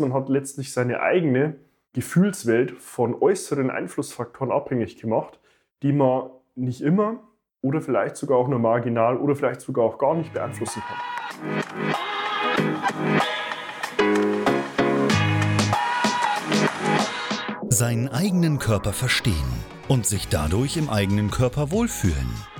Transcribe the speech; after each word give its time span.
Man 0.00 0.14
hat 0.14 0.28
letztlich 0.28 0.72
seine 0.72 1.00
eigene 1.00 1.56
Gefühlswelt 1.92 2.70
von 2.70 3.20
äußeren 3.20 3.68
Einflussfaktoren 3.68 4.52
abhängig 4.52 5.00
gemacht, 5.00 5.40
die 5.82 5.92
man 5.92 6.30
nicht 6.54 6.82
immer 6.82 7.24
oder 7.62 7.80
vielleicht 7.80 8.16
sogar 8.16 8.38
auch 8.38 8.46
nur 8.46 8.60
marginal 8.60 9.16
oder 9.16 9.34
vielleicht 9.34 9.60
sogar 9.60 9.84
auch 9.84 9.98
gar 9.98 10.14
nicht 10.14 10.32
beeinflussen 10.32 10.80
kann. 10.86 10.98
Seinen 17.68 18.08
eigenen 18.08 18.60
Körper 18.60 18.92
verstehen 18.92 19.34
und 19.88 20.06
sich 20.06 20.28
dadurch 20.28 20.76
im 20.76 20.88
eigenen 20.90 21.32
Körper 21.32 21.72
wohlfühlen. 21.72 22.28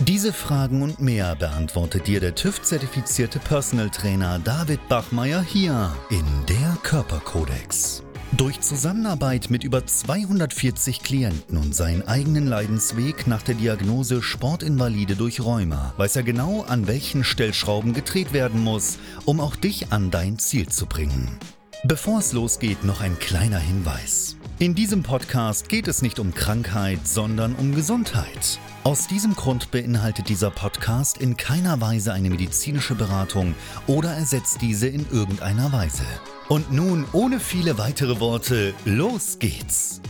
Diese 0.00 0.34
Fragen 0.34 0.82
und 0.82 1.00
mehr 1.00 1.34
beantwortet 1.36 2.06
dir 2.06 2.20
der 2.20 2.34
TÜV-zertifizierte 2.34 3.38
Personal 3.38 3.88
Trainer 3.88 4.38
David 4.38 4.86
Bachmeier 4.90 5.40
hier 5.40 5.90
in 6.10 6.24
der 6.46 6.76
Körperkodex. 6.82 8.02
Durch 8.32 8.60
Zusammenarbeit 8.60 9.48
mit 9.48 9.64
über 9.64 9.86
240 9.86 11.02
Klienten 11.02 11.56
und 11.56 11.74
seinen 11.74 12.06
eigenen 12.06 12.46
Leidensweg 12.46 13.26
nach 13.26 13.40
der 13.40 13.54
Diagnose 13.54 14.22
Sportinvalide 14.22 15.16
durch 15.16 15.40
Rheuma 15.40 15.94
weiß 15.96 16.16
er 16.16 16.24
genau, 16.24 16.62
an 16.68 16.86
welchen 16.86 17.24
Stellschrauben 17.24 17.94
gedreht 17.94 18.34
werden 18.34 18.62
muss, 18.62 18.98
um 19.24 19.40
auch 19.40 19.56
dich 19.56 19.92
an 19.92 20.10
dein 20.10 20.38
Ziel 20.38 20.68
zu 20.68 20.84
bringen. 20.84 21.38
Bevor 21.84 22.18
es 22.18 22.34
losgeht, 22.34 22.84
noch 22.84 23.00
ein 23.00 23.18
kleiner 23.18 23.58
Hinweis. 23.58 24.36
In 24.58 24.74
diesem 24.74 25.02
Podcast 25.02 25.70
geht 25.70 25.88
es 25.88 26.02
nicht 26.02 26.18
um 26.18 26.34
Krankheit, 26.34 27.08
sondern 27.08 27.54
um 27.54 27.74
Gesundheit. 27.74 28.58
Aus 28.86 29.08
diesem 29.08 29.34
Grund 29.34 29.72
beinhaltet 29.72 30.28
dieser 30.28 30.52
Podcast 30.52 31.20
in 31.20 31.36
keiner 31.36 31.80
Weise 31.80 32.12
eine 32.12 32.30
medizinische 32.30 32.94
Beratung 32.94 33.56
oder 33.88 34.10
ersetzt 34.10 34.62
diese 34.62 34.86
in 34.86 35.04
irgendeiner 35.10 35.72
Weise. 35.72 36.04
Und 36.48 36.70
nun, 36.70 37.04
ohne 37.12 37.40
viele 37.40 37.78
weitere 37.78 38.20
Worte, 38.20 38.74
los 38.84 39.40
geht's! 39.40 40.00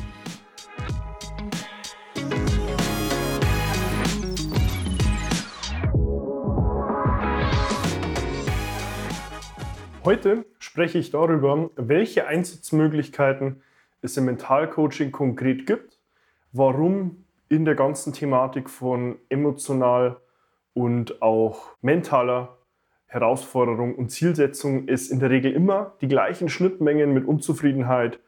Heute 10.04 10.44
spreche 10.58 10.98
ich 10.98 11.10
darüber, 11.10 11.70
welche 11.76 12.26
Einsatzmöglichkeiten 12.26 13.62
es 14.02 14.18
im 14.18 14.26
Mentalcoaching 14.26 15.12
konkret 15.12 15.66
gibt, 15.66 15.98
warum 16.52 17.24
in 17.48 17.64
der 17.64 17.74
ganzen 17.74 18.12
Thematik 18.12 18.68
von 18.68 19.18
emotional 19.28 20.16
und 20.74 21.22
auch 21.22 21.76
mentaler 21.80 22.56
Herausforderung 23.06 23.94
und 23.94 24.10
Zielsetzung 24.10 24.88
es 24.88 25.10
in 25.10 25.20
der 25.20 25.30
Regel 25.30 25.52
immer 25.52 25.94
die 26.00 26.08
gleichen 26.08 26.48
Schnittmengen 26.48 27.14
mit 27.14 27.24
Unzufriedenheit, 27.24 28.18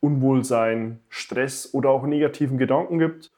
Unwohlsein, 0.00 1.00
Stress 1.08 1.74
oder 1.74 1.90
auch 1.90 2.06
negativen 2.06 2.56
Gedanken 2.56 2.98
gibt 2.98 3.32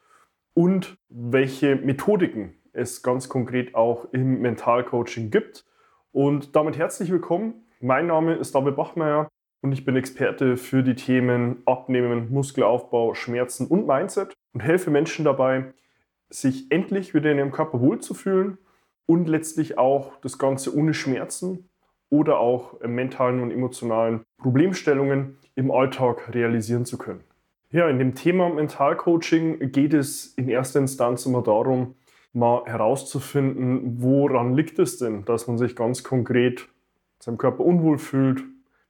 und 0.52 0.98
welche 1.08 1.76
Methodiken 1.76 2.54
es 2.72 3.02
ganz 3.02 3.28
konkret 3.28 3.74
auch 3.74 4.06
im 4.12 4.42
Mentalcoaching 4.42 5.30
gibt. 5.30 5.64
Und 6.12 6.54
damit 6.54 6.76
herzlich 6.76 7.10
willkommen. 7.10 7.54
Mein 7.80 8.06
Name 8.06 8.34
ist 8.34 8.54
David 8.54 8.76
Bachmeier 8.76 9.28
und 9.62 9.72
ich 9.72 9.84
bin 9.84 9.96
Experte 9.96 10.56
für 10.58 10.82
die 10.82 10.94
Themen 10.94 11.62
Abnehmen, 11.64 12.30
Muskelaufbau, 12.30 13.14
Schmerzen 13.14 13.66
und 13.66 13.86
Mindset 13.86 14.34
und 14.52 14.60
helfe 14.60 14.90
Menschen 14.90 15.24
dabei, 15.24 15.72
sich 16.28 16.70
endlich 16.70 17.14
wieder 17.14 17.32
in 17.32 17.38
ihrem 17.38 17.52
Körper 17.52 17.80
wohlzufühlen 17.80 18.58
und 19.06 19.28
letztlich 19.28 19.78
auch 19.78 20.16
das 20.20 20.38
Ganze 20.38 20.74
ohne 20.74 20.94
Schmerzen 20.94 21.68
oder 22.08 22.38
auch 22.38 22.80
mentalen 22.80 23.40
und 23.40 23.50
emotionalen 23.50 24.22
Problemstellungen 24.38 25.38
im 25.54 25.70
Alltag 25.70 26.34
realisieren 26.34 26.84
zu 26.84 26.98
können. 26.98 27.24
Ja, 27.72 27.88
in 27.88 27.98
dem 27.98 28.14
Thema 28.14 28.48
Mentalcoaching 28.48 29.70
geht 29.70 29.94
es 29.94 30.34
in 30.34 30.48
erster 30.48 30.80
Instanz 30.80 31.24
immer 31.26 31.42
darum, 31.42 31.94
mal 32.32 32.64
herauszufinden, 32.66 34.02
woran 34.02 34.54
liegt 34.54 34.78
es 34.78 34.98
denn, 34.98 35.24
dass 35.24 35.46
man 35.46 35.58
sich 35.58 35.76
ganz 35.76 36.02
konkret 36.02 36.68
seinem 37.18 37.38
Körper 37.38 37.64
unwohl 37.64 37.98
fühlt, 37.98 38.42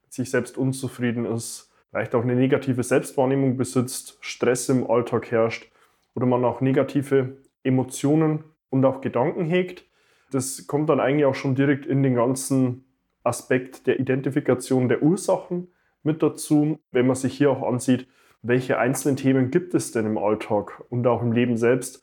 sich 0.08 0.30
selbst 0.30 0.58
unzufrieden 0.58 1.24
ist, 1.24 1.69
vielleicht 1.90 2.14
auch 2.14 2.22
eine 2.22 2.36
negative 2.36 2.82
Selbstwahrnehmung 2.82 3.56
besitzt, 3.56 4.18
Stress 4.20 4.68
im 4.68 4.88
Alltag 4.88 5.30
herrscht 5.30 5.70
oder 6.14 6.26
man 6.26 6.44
auch 6.44 6.60
negative 6.60 7.38
Emotionen 7.62 8.44
und 8.70 8.84
auch 8.84 9.00
Gedanken 9.00 9.44
hegt. 9.44 9.84
Das 10.30 10.66
kommt 10.66 10.88
dann 10.88 11.00
eigentlich 11.00 11.26
auch 11.26 11.34
schon 11.34 11.54
direkt 11.54 11.86
in 11.86 12.02
den 12.02 12.14
ganzen 12.14 12.84
Aspekt 13.24 13.86
der 13.86 14.00
Identifikation 14.00 14.88
der 14.88 15.02
Ursachen 15.02 15.68
mit 16.02 16.22
dazu, 16.22 16.78
wenn 16.92 17.06
man 17.06 17.16
sich 17.16 17.36
hier 17.36 17.50
auch 17.50 17.62
ansieht, 17.62 18.06
welche 18.42 18.78
einzelnen 18.78 19.16
Themen 19.16 19.50
gibt 19.50 19.74
es 19.74 19.92
denn 19.92 20.06
im 20.06 20.16
Alltag 20.16 20.82
und 20.88 21.06
auch 21.06 21.20
im 21.20 21.32
Leben 21.32 21.56
selbst, 21.56 22.02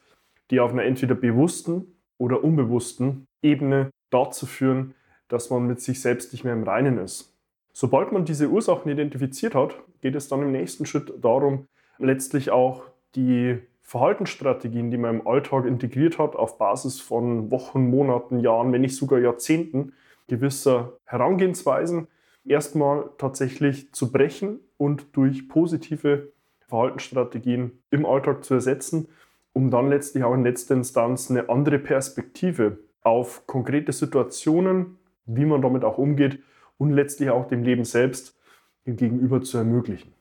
die 0.51 0.59
auf 0.59 0.71
einer 0.71 0.83
entweder 0.83 1.15
bewussten 1.15 1.97
oder 2.17 2.43
unbewussten 2.43 3.27
Ebene 3.41 3.89
dazu 4.11 4.45
führen, 4.45 4.93
dass 5.29 5.49
man 5.49 5.65
mit 5.65 5.81
sich 5.81 6.01
selbst 6.01 6.31
nicht 6.31 6.43
mehr 6.43 6.53
im 6.53 6.63
Reinen 6.63 6.99
ist. 6.99 7.36
Sobald 7.79 8.11
man 8.11 8.25
diese 8.25 8.49
Ursachen 8.49 8.91
identifiziert 8.91 9.53
hat, 9.53 9.75
geht 10.01 10.15
es 10.15 10.27
dann 10.27 10.41
im 10.41 10.51
nächsten 10.51 10.88
Schritt 10.88 11.13
darum, 11.21 11.67
letztlich 11.99 12.49
auch 12.49 12.85
die 13.13 13.59
Verhaltensstrategien, 13.83 14.89
die 14.89 14.97
man 14.97 15.19
im 15.19 15.27
Alltag 15.27 15.67
integriert 15.67 16.17
hat, 16.17 16.35
auf 16.35 16.57
Basis 16.57 16.99
von 16.99 17.51
Wochen, 17.51 17.88
Monaten, 17.88 18.39
Jahren, 18.39 18.73
wenn 18.73 18.81
nicht 18.81 18.95
sogar 18.95 19.19
Jahrzehnten 19.19 19.93
gewisser 20.27 20.93
Herangehensweisen, 21.05 22.07
erstmal 22.45 23.11
tatsächlich 23.19 23.94
zu 23.94 24.11
brechen 24.11 24.59
und 24.77 25.15
durch 25.15 25.47
positive 25.47 26.31
Verhaltensstrategien 26.67 27.83
im 27.91 28.07
Alltag 28.07 28.44
zu 28.44 28.55
ersetzen, 28.55 29.07
um 29.53 29.69
dann 29.69 29.89
letztlich 29.89 30.23
auch 30.23 30.33
in 30.33 30.44
letzter 30.44 30.73
Instanz 30.73 31.29
eine 31.29 31.47
andere 31.47 31.77
Perspektive 31.77 32.79
auf 33.03 33.45
konkrete 33.45 33.91
Situationen, 33.91 34.97
wie 35.27 35.45
man 35.45 35.61
damit 35.61 35.83
auch 35.83 35.99
umgeht 35.99 36.39
und 36.77 36.91
letztlich 36.91 37.29
auch 37.29 37.47
dem 37.47 37.63
Leben 37.63 37.85
selbst 37.85 38.38
gegenüber 38.85 39.41
zu 39.41 39.57
ermöglichen. 39.57 40.13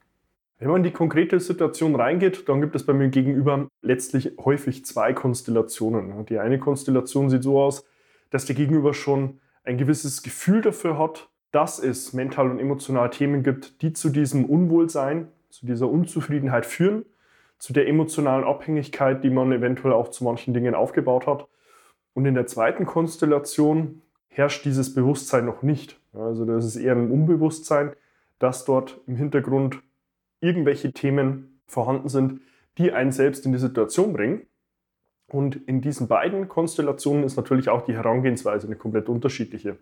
Wenn 0.58 0.68
man 0.68 0.78
in 0.78 0.84
die 0.84 0.90
konkrete 0.90 1.38
Situation 1.38 1.94
reingeht, 1.94 2.48
dann 2.48 2.62
gibt 2.62 2.74
es 2.74 2.86
bei 2.86 2.94
mir 2.94 3.08
gegenüber 3.08 3.68
letztlich 3.82 4.32
häufig 4.42 4.86
zwei 4.86 5.12
Konstellationen. 5.12 6.24
Die 6.26 6.38
eine 6.38 6.58
Konstellation 6.58 7.28
sieht 7.28 7.42
so 7.42 7.60
aus, 7.60 7.84
dass 8.30 8.46
der 8.46 8.56
Gegenüber 8.56 8.94
schon 8.94 9.40
ein 9.64 9.76
gewisses 9.76 10.22
Gefühl 10.22 10.62
dafür 10.62 10.98
hat, 10.98 11.28
dass 11.52 11.78
es 11.78 12.12
mental 12.12 12.50
und 12.50 12.58
emotional 12.58 13.10
Themen 13.10 13.42
gibt, 13.42 13.82
die 13.82 13.92
zu 13.92 14.08
diesem 14.08 14.46
Unwohlsein, 14.46 15.28
zu 15.50 15.66
dieser 15.66 15.88
Unzufriedenheit 15.88 16.64
führen, 16.64 17.04
zu 17.58 17.72
der 17.72 17.88
emotionalen 17.88 18.44
Abhängigkeit, 18.44 19.24
die 19.24 19.30
man 19.30 19.52
eventuell 19.52 19.92
auch 19.92 20.08
zu 20.08 20.24
manchen 20.24 20.54
Dingen 20.54 20.74
aufgebaut 20.74 21.26
hat. 21.26 21.48
Und 22.14 22.24
in 22.26 22.34
der 22.34 22.46
zweiten 22.46 22.86
Konstellation 22.86 24.02
herrscht 24.28 24.64
dieses 24.64 24.94
Bewusstsein 24.94 25.44
noch 25.44 25.62
nicht. 25.62 26.00
Also 26.16 26.44
das 26.44 26.64
ist 26.64 26.76
eher 26.76 26.94
ein 26.94 27.10
Unbewusstsein, 27.10 27.92
das 28.38 28.64
dort 28.64 29.00
im 29.06 29.16
Hintergrund 29.16 29.82
irgendwelche 30.40 30.92
Themen 30.92 31.60
vorhanden 31.66 32.08
sind, 32.08 32.40
die 32.78 32.92
einen 32.92 33.12
selbst 33.12 33.46
in 33.46 33.52
die 33.52 33.58
Situation 33.58 34.12
bringen. 34.12 34.42
Und 35.28 35.56
in 35.66 35.80
diesen 35.80 36.08
beiden 36.08 36.48
Konstellationen 36.48 37.24
ist 37.24 37.36
natürlich 37.36 37.68
auch 37.68 37.82
die 37.82 37.94
Herangehensweise 37.94 38.66
eine 38.66 38.76
komplett 38.76 39.08
unterschiedliche. 39.08 39.76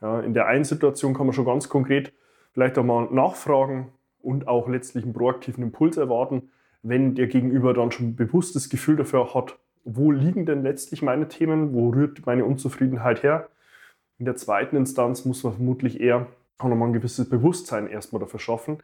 Ja, 0.00 0.20
in 0.20 0.32
der 0.32 0.46
einen 0.46 0.64
Situation 0.64 1.14
kann 1.14 1.26
man 1.26 1.34
schon 1.34 1.44
ganz 1.44 1.68
konkret 1.68 2.12
vielleicht 2.52 2.78
auch 2.78 2.84
mal 2.84 3.08
nachfragen 3.10 3.92
und 4.22 4.48
auch 4.48 4.68
letztlich 4.68 5.04
einen 5.04 5.12
proaktiven 5.12 5.62
Impuls 5.62 5.96
erwarten, 5.96 6.50
wenn 6.82 7.14
der 7.14 7.26
Gegenüber 7.26 7.74
dann 7.74 7.90
schon 7.90 8.10
ein 8.10 8.16
bewusstes 8.16 8.70
Gefühl 8.70 8.96
dafür 8.96 9.34
hat, 9.34 9.58
wo 9.84 10.10
liegen 10.10 10.46
denn 10.46 10.62
letztlich 10.62 11.02
meine 11.02 11.28
Themen, 11.28 11.74
wo 11.74 11.90
rührt 11.90 12.24
meine 12.24 12.44
Unzufriedenheit 12.44 13.22
her. 13.22 13.48
In 14.18 14.24
der 14.24 14.36
zweiten 14.36 14.76
Instanz 14.76 15.24
muss 15.24 15.44
man 15.44 15.54
vermutlich 15.54 16.00
eher 16.00 16.26
auch 16.58 16.68
nochmal 16.68 16.88
ein 16.88 16.92
gewisses 16.92 17.28
Bewusstsein 17.28 17.86
erstmal 17.86 18.20
dafür 18.20 18.40
schaffen, 18.40 18.82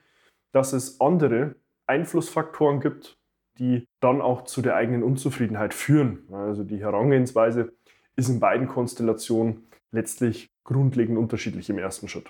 dass 0.52 0.72
es 0.72 1.00
andere 1.00 1.56
Einflussfaktoren 1.86 2.80
gibt, 2.80 3.18
die 3.58 3.86
dann 4.00 4.20
auch 4.20 4.44
zu 4.44 4.62
der 4.62 4.76
eigenen 4.76 5.02
Unzufriedenheit 5.02 5.74
führen. 5.74 6.22
Also 6.32 6.62
die 6.62 6.80
Herangehensweise 6.80 7.72
ist 8.16 8.28
in 8.28 8.38
beiden 8.38 8.68
Konstellationen 8.68 9.66
letztlich 9.90 10.48
grundlegend 10.62 11.18
unterschiedlich 11.18 11.68
im 11.68 11.78
ersten 11.78 12.08
Schritt. 12.08 12.26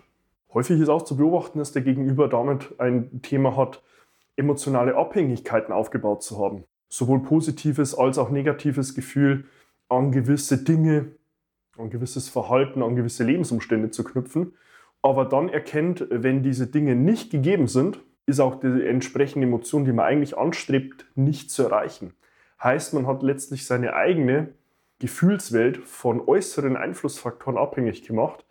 Häufig 0.53 0.81
ist 0.81 0.89
auch 0.89 1.03
zu 1.03 1.17
beobachten, 1.17 1.59
dass 1.59 1.73
der 1.73 1.83
Gegenüber 1.83 2.29
damit 2.29 2.79
ein 2.79 3.21
Thema 3.23 3.56
hat, 3.56 3.83
emotionale 4.37 4.97
Abhängigkeiten 4.97 5.73
aufgebaut 5.73 6.23
zu 6.23 6.39
haben. 6.39 6.65
Sowohl 6.89 7.21
positives 7.21 7.95
als 7.95 8.19
auch 8.19 8.31
negatives 8.31 8.95
Gefühl 8.95 9.45
an 9.89 10.11
gewisse 10.11 10.65
Dinge, 10.65 11.12
an 11.79 11.91
gewisses 11.91 12.29
Verhalten, 12.29 12.82
an 12.82 12.97
gewisse 12.97 13.25
Lebensumstände 13.25 13.91
zu 13.91 14.05
knüpfen. 14.05 14.55
Aber 15.03 15.25
dann 15.25 15.49
erkennt, 15.49 16.06
wenn 16.11 16.43
diese 16.43 16.67
Dinge 16.67 16.94
nicht 16.94 17.31
gegeben 17.31 17.69
sind, 17.69 18.00
ist 18.26 18.41
auch 18.41 18.61
die 18.61 18.87
entsprechende 18.87 19.47
Emotion, 19.47 19.85
die 19.85 19.93
man 19.93 20.06
eigentlich 20.06 20.38
anstrebt, 20.38 21.06
nicht 21.15 21.50
zu 21.50 21.65
erreichen. 21.65 22.15
Heißt, 22.62 22.94
man 22.94 23.06
hat 23.06 23.23
letztlich 23.23 23.67
seine 23.67 23.94
eigene 23.94 24.55
Gefühlswelt 24.99 25.79
von 25.79 26.26
äußeren 26.26 26.76
Einflussfaktoren 26.76 27.59
abhängig 27.59 28.06
gemacht, 28.06 28.47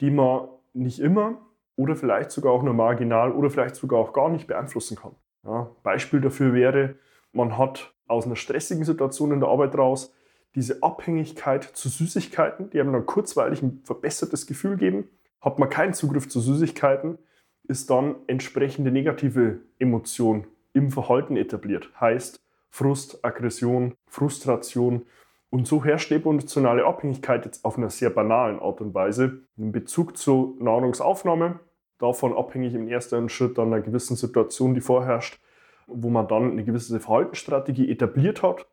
die 0.00 0.10
man 0.10 0.48
nicht 0.72 1.00
immer 1.00 1.38
oder 1.76 1.96
vielleicht 1.96 2.30
sogar 2.30 2.52
auch 2.52 2.62
nur 2.62 2.74
marginal 2.74 3.32
oder 3.32 3.50
vielleicht 3.50 3.76
sogar 3.76 3.98
auch 3.98 4.12
gar 4.12 4.30
nicht 4.30 4.46
beeinflussen 4.46 4.96
kann. 4.96 5.14
Ja, 5.44 5.70
Beispiel 5.82 6.20
dafür 6.20 6.54
wäre, 6.54 6.94
man 7.32 7.58
hat 7.58 7.94
aus 8.06 8.26
einer 8.26 8.36
stressigen 8.36 8.84
Situation 8.84 9.32
in 9.32 9.40
der 9.40 9.48
Arbeit 9.48 9.76
raus 9.76 10.14
diese 10.54 10.82
Abhängigkeit 10.82 11.64
zu 11.64 11.88
Süßigkeiten, 11.88 12.70
die 12.70 12.80
einem 12.80 12.92
dann 12.92 13.06
kurzweilig 13.06 13.62
ein 13.62 13.80
verbessertes 13.84 14.46
Gefühl 14.46 14.76
geben. 14.76 15.08
Hat 15.40 15.58
man 15.58 15.70
keinen 15.70 15.94
Zugriff 15.94 16.28
zu 16.28 16.40
Süßigkeiten, 16.40 17.18
ist 17.64 17.90
dann 17.90 18.16
entsprechende 18.26 18.90
negative 18.90 19.60
Emotion 19.78 20.46
im 20.72 20.90
Verhalten 20.90 21.36
etabliert. 21.36 21.90
Heißt 22.00 22.42
Frust, 22.68 23.24
Aggression, 23.24 23.94
Frustration. 24.06 25.06
Und 25.50 25.66
so 25.66 25.84
herrscht 25.84 26.12
emotionale 26.12 26.84
Abhängigkeit 26.84 27.44
jetzt 27.44 27.64
auf 27.64 27.76
einer 27.76 27.90
sehr 27.90 28.10
banalen 28.10 28.60
Art 28.60 28.80
und 28.80 28.94
Weise 28.94 29.40
in 29.56 29.72
Bezug 29.72 30.16
zur 30.16 30.54
Nahrungsaufnahme. 30.60 31.60
Davon 31.98 32.36
abhängig 32.36 32.74
im 32.74 32.88
ersten 32.88 33.28
Schritt 33.28 33.58
dann 33.58 33.72
einer 33.72 33.82
gewissen 33.82 34.16
Situation, 34.16 34.74
die 34.74 34.80
vorherrscht, 34.80 35.40
wo 35.86 36.08
man 36.08 36.28
dann 36.28 36.52
eine 36.52 36.64
gewisse 36.64 36.98
Verhaltensstrategie 37.00 37.90
etabliert 37.90 38.42
hat, 38.42 38.66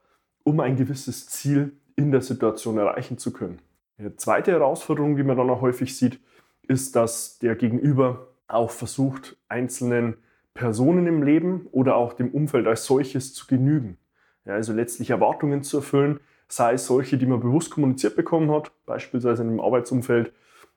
um 0.48 0.62
ein 0.62 0.78
gewisses 0.78 1.28
Ziel 1.28 1.74
in 1.98 2.14
der 2.14 2.22
Situation 2.22 2.78
erreichen 2.78 3.18
zu 3.18 3.34
können. 3.34 3.60
Eine 3.98 4.16
zweite 4.16 4.52
Herausforderung, 4.52 5.18
die 5.18 5.24
man 5.24 5.36
dann 5.36 5.50
auch 5.50 5.60
häufig 5.60 5.98
sieht, 5.98 6.22
ist, 6.70 6.96
dass 6.96 7.38
der 7.40 7.58
Gegenüber 7.58 8.28
auch 8.48 8.72
versucht, 8.72 9.36
einzelnen 9.50 10.16
Personen 10.54 11.06
im 11.06 11.22
Leben 11.22 11.68
oder 11.74 11.98
auch 11.98 12.14
dem 12.14 12.30
Umfeld 12.30 12.66
als 12.66 12.86
solches 12.86 13.34
zu 13.34 13.46
genügen. 13.46 13.98
Ja, 14.46 14.54
also 14.54 14.72
letztlich 14.72 15.10
Erwartungen 15.10 15.64
zu 15.64 15.78
erfüllen, 15.78 16.22
sei 16.48 16.76
es 16.76 16.86
solche, 16.86 17.18
die 17.18 17.26
man 17.26 17.42
bewusst 17.42 17.72
kommuniziert 17.72 18.16
bekommen 18.16 18.50
hat, 18.50 18.72
beispielsweise 18.86 19.44
in 19.44 19.50
einem 19.50 19.60
Arbeitsumfeld, 19.60 20.32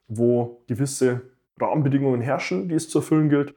wo 0.08 0.64
gewisse 0.66 1.22
Rahmenbedingungen 1.60 2.22
herrschen, 2.22 2.68
die 2.68 2.74
es 2.74 2.88
zu 2.88 2.98
erfüllen 2.98 3.28
gilt, 3.28 3.54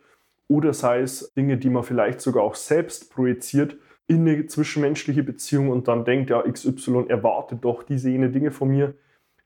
oder 0.47 0.75
sei 0.75 1.01
es 1.01 1.33
Dinge, 1.33 1.57
die 1.57 1.71
man 1.71 1.81
vielleicht 1.81 2.21
sogar 2.21 2.43
auch 2.43 2.53
selbst 2.53 3.11
projiziert 3.11 3.77
in 4.07 4.27
eine 4.27 4.45
zwischenmenschliche 4.47 5.23
Beziehung 5.23 5.69
und 5.69 5.87
dann 5.87 6.05
denkt, 6.05 6.29
ja, 6.29 6.41
XY 6.41 7.05
erwartet 7.07 7.63
doch 7.63 7.83
diese 7.83 8.09
jene 8.09 8.29
Dinge 8.29 8.51
von 8.51 8.69
mir, 8.69 8.95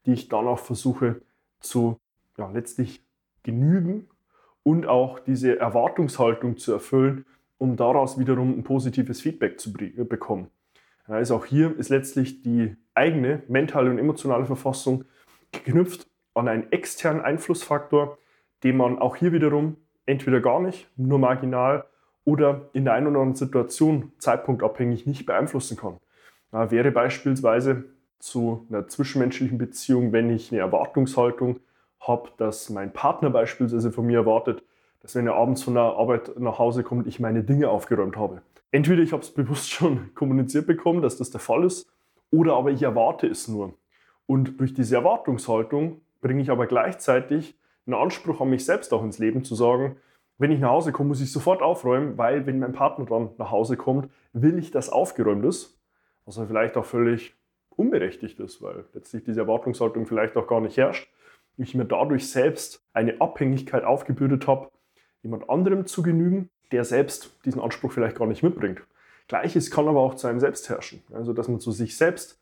die 0.06 0.14
ich 0.14 0.30
dann 0.30 0.48
auch 0.48 0.60
versuche 0.60 1.22
zu 1.60 1.98
ja, 2.38 2.50
letztlich 2.52 3.06
genügen 3.44 4.08
und 4.64 4.88
auch 4.88 5.20
diese 5.20 5.60
Erwartungshaltung 5.60 6.58
zu 6.58 6.74
erfüllen, 6.74 7.26
um 7.58 7.76
daraus 7.76 8.20
wiederum 8.20 8.58
ein 8.58 8.64
positives 8.64 9.22
Feedback 9.22 9.60
zu 9.60 9.74
bekommen. 9.74 10.48
Also 11.06 11.36
auch 11.36 11.46
hier 11.46 11.78
ist 11.78 11.90
letztlich 11.90 12.42
die 12.42 12.76
eigene 12.94 13.44
mentale 13.48 13.90
und 13.90 13.98
emotionale 13.98 14.46
Verfassung 14.46 15.06
geknüpft 15.52 16.08
an 16.34 16.48
einen 16.48 16.72
externen 16.72 17.22
Einflussfaktor, 17.22 18.18
den 18.64 18.78
man 18.78 19.00
auch 19.00 19.16
hier 19.16 19.32
wiederum 19.32 19.78
entweder 20.06 20.42
gar 20.42 20.60
nicht, 20.60 20.90
nur 20.98 21.20
marginal 21.20 21.86
oder 22.28 22.68
in 22.74 22.84
der 22.84 22.94
einen 22.94 23.08
oder 23.08 23.22
anderen 23.22 23.36
Situation 23.36 24.12
zeitpunktabhängig 24.18 25.08
nicht 25.08 25.26
beeinflussen 25.26 25.78
kann. 25.78 25.96
Ja, 26.52 26.72
wäre 26.72 26.92
beispielsweise 26.92 27.86
zu 28.20 28.68
einer 28.68 28.90
zwischenmenschlichen 28.90 29.58
Beziehung, 29.58 30.12
wenn 30.12 30.30
ich 30.30 30.52
eine 30.52 30.60
Erwartungshaltung 30.60 31.62
habe, 32.02 32.30
dass 32.36 32.70
mein 32.70 32.92
Partner 32.92 33.30
beispielsweise 33.30 33.94
von 33.94 34.06
mir 34.06 34.20
erwartet, 34.20 34.62
dass 35.02 35.16
wenn 35.16 35.26
er 35.26 35.36
abends 35.36 35.64
von 35.64 35.76
der 35.76 35.84
Arbeit 35.84 36.38
nach 36.38 36.60
Hause 36.60 36.84
kommt, 36.84 37.08
ich 37.08 37.22
meine 37.22 37.44
Dinge 37.44 37.70
aufgeräumt 37.70 38.18
habe. 38.18 38.42
Entweder 38.72 39.02
ich 39.02 39.14
habe 39.14 39.24
es 39.24 39.32
bewusst 39.34 39.70
schon 39.70 40.14
kommuniziert 40.14 40.68
bekommen, 40.68 41.02
dass 41.02 41.18
das 41.18 41.32
der 41.32 41.40
Fall 41.40 41.64
ist, 41.64 41.90
oder 42.30 42.56
aber 42.58 42.72
ich 42.72 42.84
erwarte 42.84 43.28
es 43.28 43.48
nur. 43.48 43.74
Und 44.26 44.60
durch 44.60 44.74
diese 44.74 44.98
Erwartungshaltung 44.98 46.02
bringe 46.20 46.42
ich 46.42 46.52
aber 46.52 46.68
gleichzeitig 46.68 47.56
einen 47.86 47.94
Anspruch 47.94 48.42
an 48.42 48.50
mich 48.50 48.66
selbst 48.66 48.94
auch 48.94 49.06
ins 49.06 49.18
Leben 49.18 49.46
zu 49.46 49.56
sagen, 49.56 49.96
wenn 50.38 50.52
ich 50.52 50.60
nach 50.60 50.70
Hause 50.70 50.92
komme, 50.92 51.10
muss 51.10 51.22
ich 51.22 51.32
sofort 51.32 51.62
aufräumen, 51.62 52.18
weil 52.18 52.46
wenn 52.46 52.60
mein 52.60 52.74
Partner 52.74 53.06
dann 53.06 53.32
nach 53.38 53.52
Hause 53.52 53.78
kommt, 53.78 54.10
will 54.34 54.58
ich, 54.58 54.72
dass 54.72 54.90
aufgeräumt 54.90 55.46
ist. 55.46 55.80
Was 56.26 56.38
vielleicht 56.38 56.78
auch 56.78 56.86
völlig 56.86 57.36
unberechtigt 57.76 58.40
ist, 58.40 58.62
weil 58.62 58.86
letztlich 58.94 59.24
diese 59.24 59.42
Erwartungshaltung 59.42 60.06
vielleicht 60.06 60.36
auch 60.36 60.48
gar 60.48 60.62
nicht 60.62 60.78
herrscht 60.78 61.10
ich 61.58 61.74
mir 61.74 61.86
dadurch 61.86 62.30
selbst 62.30 62.84
eine 62.94 63.20
Abhängigkeit 63.20 63.84
aufgebürdet 63.84 64.48
habe, 64.48 64.70
jemand 65.24 65.50
anderem 65.50 65.86
zu 65.88 66.04
genügen, 66.04 66.50
der 66.72 66.84
selbst 66.84 67.40
diesen 67.46 67.62
Anspruch 67.62 67.92
vielleicht 67.92 68.18
gar 68.18 68.28
nicht 68.28 68.44
mitbringt. 68.44 68.82
Gleiches 69.28 69.72
kann 69.72 69.88
aber 69.88 70.00
auch 70.00 70.16
zu 70.16 70.28
einem 70.28 70.40
selbst 70.40 70.70
herrschen. 70.70 71.02
Also, 71.12 71.34
dass 71.34 71.48
man 71.48 71.60
zu 71.60 71.72
sich 71.72 71.98
selbst 71.98 72.40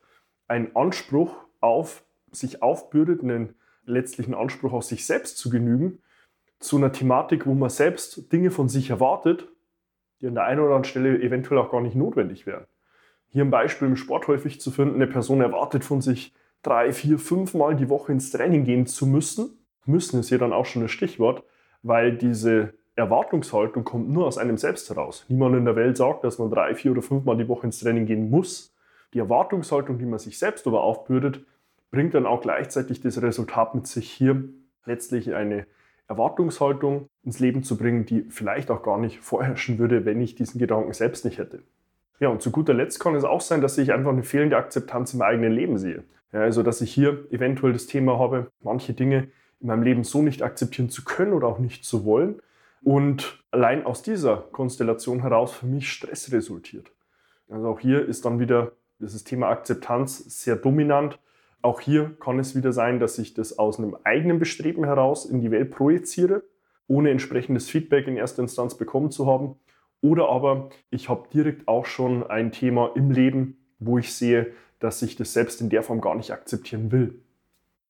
einen 0.47 0.75
Anspruch 0.75 1.35
auf 1.61 2.03
sich 2.31 2.61
aufbürdet, 2.61 3.23
einen 3.23 3.55
letztlichen 3.85 4.35
Anspruch 4.35 4.73
auf 4.73 4.83
sich 4.83 5.05
selbst 5.05 5.37
zu 5.37 5.49
genügen, 5.49 5.99
zu 6.65 6.77
einer 6.77 6.91
Thematik, 6.91 7.45
wo 7.45 7.53
man 7.53 7.69
selbst 7.69 8.31
Dinge 8.31 8.51
von 8.51 8.69
sich 8.69 8.89
erwartet, 8.89 9.47
die 10.21 10.27
an 10.27 10.35
der 10.35 10.45
einen 10.45 10.59
oder 10.59 10.75
anderen 10.75 10.85
Stelle 10.85 11.21
eventuell 11.21 11.59
auch 11.59 11.71
gar 11.71 11.81
nicht 11.81 11.95
notwendig 11.95 12.45
wären. 12.45 12.65
Hier 13.29 13.43
ein 13.43 13.51
Beispiel 13.51 13.87
im 13.87 13.95
Sport 13.95 14.27
häufig 14.27 14.61
zu 14.61 14.71
finden, 14.71 14.95
eine 14.95 15.07
Person 15.07 15.41
erwartet 15.41 15.83
von 15.83 16.01
sich 16.01 16.33
drei, 16.61 16.93
vier, 16.93 17.19
fünf 17.19 17.53
Mal 17.53 17.75
die 17.75 17.89
Woche 17.89 18.11
ins 18.11 18.31
Training 18.31 18.63
gehen 18.63 18.87
zu 18.87 19.05
müssen. 19.05 19.65
Müssen 19.85 20.19
ist 20.19 20.29
hier 20.29 20.37
dann 20.37 20.53
auch 20.53 20.65
schon 20.65 20.81
das 20.81 20.91
Stichwort, 20.91 21.43
weil 21.83 22.17
diese 22.17 22.73
Erwartungshaltung 22.95 23.83
kommt 23.83 24.09
nur 24.09 24.25
aus 24.25 24.37
einem 24.37 24.57
selbst 24.57 24.89
heraus. 24.89 25.25
Niemand 25.27 25.55
in 25.55 25.65
der 25.65 25.75
Welt 25.75 25.97
sagt, 25.97 26.23
dass 26.23 26.39
man 26.39 26.49
drei, 26.49 26.73
vier 26.75 26.91
oder 26.91 27.01
fünf 27.01 27.25
Mal 27.25 27.37
die 27.37 27.47
Woche 27.47 27.67
ins 27.67 27.79
Training 27.79 28.05
gehen 28.05 28.29
muss. 28.29 28.73
Die 29.13 29.19
Erwartungshaltung, 29.19 29.99
die 29.99 30.05
man 30.05 30.17
sich 30.17 30.39
selbst 30.39 30.65
aber 30.65 30.81
aufbürdet, 30.81 31.45
bringt 31.91 32.13
dann 32.13 32.25
auch 32.25 32.41
gleichzeitig 32.41 33.01
das 33.01 33.21
Resultat 33.21 33.75
mit 33.75 33.85
sich, 33.85 34.09
hier 34.09 34.45
letztlich 34.85 35.33
eine 35.35 35.67
Erwartungshaltung 36.07 37.09
ins 37.23 37.39
Leben 37.39 37.63
zu 37.63 37.77
bringen, 37.77 38.05
die 38.05 38.23
vielleicht 38.29 38.69
auch 38.69 38.83
gar 38.83 38.97
nicht 38.97 39.19
vorherrschen 39.19 39.79
würde, 39.79 40.05
wenn 40.05 40.21
ich 40.21 40.35
diesen 40.35 40.59
Gedanken 40.59 40.93
selbst 40.93 41.25
nicht 41.25 41.37
hätte. 41.37 41.63
Ja, 42.19 42.29
und 42.29 42.41
zu 42.41 42.51
guter 42.51 42.73
Letzt 42.73 42.99
kann 42.99 43.15
es 43.15 43.23
auch 43.23 43.41
sein, 43.41 43.61
dass 43.61 43.77
ich 43.77 43.91
einfach 43.91 44.11
eine 44.11 44.23
fehlende 44.23 44.57
Akzeptanz 44.57 45.13
im 45.13 45.21
eigenen 45.21 45.51
Leben 45.51 45.77
sehe. 45.77 46.03
Ja, 46.31 46.41
also, 46.41 46.63
dass 46.63 46.81
ich 46.81 46.93
hier 46.93 47.25
eventuell 47.31 47.73
das 47.73 47.87
Thema 47.87 48.19
habe, 48.19 48.51
manche 48.61 48.93
Dinge 48.93 49.29
in 49.59 49.67
meinem 49.67 49.83
Leben 49.83 50.03
so 50.03 50.21
nicht 50.21 50.41
akzeptieren 50.41 50.89
zu 50.89 51.03
können 51.03 51.33
oder 51.33 51.47
auch 51.47 51.59
nicht 51.59 51.85
zu 51.85 52.05
wollen. 52.05 52.41
Und 52.83 53.43
allein 53.51 53.85
aus 53.85 54.03
dieser 54.03 54.37
Konstellation 54.51 55.21
heraus 55.21 55.53
für 55.53 55.65
mich 55.65 55.89
Stress 55.89 56.31
resultiert. 56.31 56.91
Also 57.49 57.67
auch 57.67 57.79
hier 57.79 58.05
ist 58.05 58.25
dann 58.25 58.39
wieder 58.39 58.73
dieses 58.99 59.23
Thema 59.23 59.49
Akzeptanz 59.49 60.19
sehr 60.41 60.55
dominant. 60.55 61.19
Auch 61.65 61.81
hier 61.81 62.15
kann 62.19 62.37
es 62.37 62.55
wieder 62.55 62.71
sein, 62.71 62.99
dass 62.99 63.17
ich 63.17 63.33
das 63.33 63.57
aus 63.57 63.79
einem 63.79 63.97
eigenen 64.03 64.37
Bestreben 64.37 64.85
heraus 64.85 65.25
in 65.25 65.41
die 65.41 65.49
Welt 65.49 65.71
projiziere, 65.71 66.43
ohne 66.85 67.09
entsprechendes 67.09 67.71
Feedback 67.71 68.05
in 68.05 68.17
erster 68.17 68.43
Instanz 68.43 68.77
bekommen 68.77 69.09
zu 69.09 69.25
haben. 69.25 69.55
Oder 69.99 70.29
aber 70.29 70.69
ich 70.91 71.09
habe 71.09 71.27
direkt 71.33 71.67
auch 71.67 71.87
schon 71.87 72.21
ein 72.21 72.51
Thema 72.51 72.91
im 72.93 73.09
Leben, 73.09 73.65
wo 73.79 73.97
ich 73.97 74.13
sehe, 74.13 74.51
dass 74.77 75.01
ich 75.01 75.15
das 75.15 75.33
selbst 75.33 75.59
in 75.59 75.71
der 75.71 75.81
Form 75.81 76.01
gar 76.01 76.13
nicht 76.13 76.29
akzeptieren 76.29 76.91
will. 76.91 77.23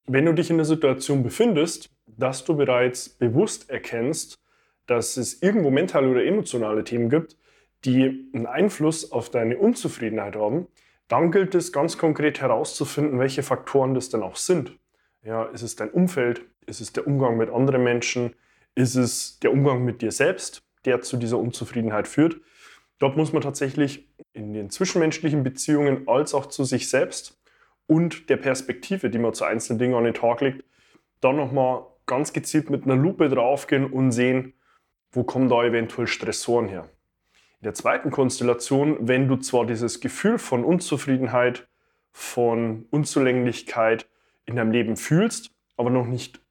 Wenn 0.08 0.24
du 0.24 0.32
dich 0.32 0.50
in 0.50 0.56
der 0.56 0.66
Situation 0.66 1.22
befindest, 1.22 1.90
dass 2.08 2.46
du 2.46 2.56
bereits 2.56 3.10
bewusst 3.10 3.70
erkennst, 3.70 4.40
dass 4.88 5.18
es 5.18 5.42
irgendwo 5.42 5.70
mentale 5.70 6.08
oder 6.08 6.24
emotionale 6.24 6.86
Themen 6.86 7.10
gibt, 7.10 7.36
die 7.84 8.30
einen 8.34 8.46
Einfluss 8.46 9.12
auf 9.12 9.30
deine 9.30 9.58
Unzufriedenheit 9.58 10.38
haben, 10.38 10.68
dann 11.08 11.32
gilt 11.32 11.56
es 11.56 11.72
ganz 11.72 11.98
konkret 11.98 12.42
herauszufinden, 12.42 13.20
welche 13.20 13.44
Faktoren 13.44 13.94
das 13.94 14.10
denn 14.10 14.24
auch 14.24 14.36
sind. 14.36 14.78
Ja, 15.22 15.44
ist 15.46 15.62
es 15.62 15.76
dein 15.76 15.92
Umfeld? 15.92 16.46
Ist 16.66 16.82
es 16.82 16.94
der 16.94 17.08
Umgang 17.08 17.38
mit 17.38 17.50
anderen 17.50 17.84
Menschen? 17.84 18.36
Ist 18.76 18.96
es 18.96 19.40
der 19.40 19.52
Umgang 19.52 19.84
mit 19.84 20.02
dir 20.02 20.12
selbst, 20.12 20.64
der 20.86 21.02
zu 21.02 21.18
dieser 21.18 21.38
Unzufriedenheit 21.38 22.08
führt? 22.08 22.42
Dort 23.00 23.18
muss 23.18 23.34
man 23.34 23.42
tatsächlich 23.42 24.08
in 24.34 24.54
den 24.54 24.70
zwischenmenschlichen 24.70 25.44
Beziehungen 25.44 26.08
als 26.08 26.34
auch 26.34 26.48
zu 26.48 26.64
sich 26.64 26.90
selbst 26.90 27.42
und 27.88 28.30
der 28.30 28.38
Perspektive, 28.38 29.10
die 29.10 29.20
man 29.20 29.34
zu 29.34 29.46
einzelnen 29.46 29.80
Dingen 29.80 29.96
an 29.96 30.06
den 30.06 30.14
Tag 30.14 30.42
legt, 30.42 30.64
dann 31.22 31.36
nochmal 31.36 31.86
ganz 32.06 32.34
gezielt 32.34 32.70
mit 32.70 32.86
einer 32.86 32.96
Lupe 32.96 33.30
draufgehen 33.30 33.86
und 33.86 34.12
sehen, 34.12 34.54
wo 35.12 35.24
kommen 35.24 35.50
da 35.50 35.64
eventuell 35.64 36.08
Stressoren 36.08 36.68
her. 36.68 36.90
In 37.62 37.66
der 37.66 37.74
zweiten 37.74 38.12
Konstellation, 38.12 39.08
wenn 39.08 39.28
du 39.28 39.38
zwar 39.38 39.66
dieses 39.66 40.00
Gefühl 40.00 40.38
von 40.38 40.64
Unzufriedenheit, 40.64 41.68
von 42.12 42.86
Unzulänglichkeit 42.92 44.08
in 44.46 44.56
deinem 44.56 44.72
Leben 44.72 44.98
fühlst, 44.98 45.52
aber 45.78 45.90
noch 45.90 46.06
nicht 46.06 46.42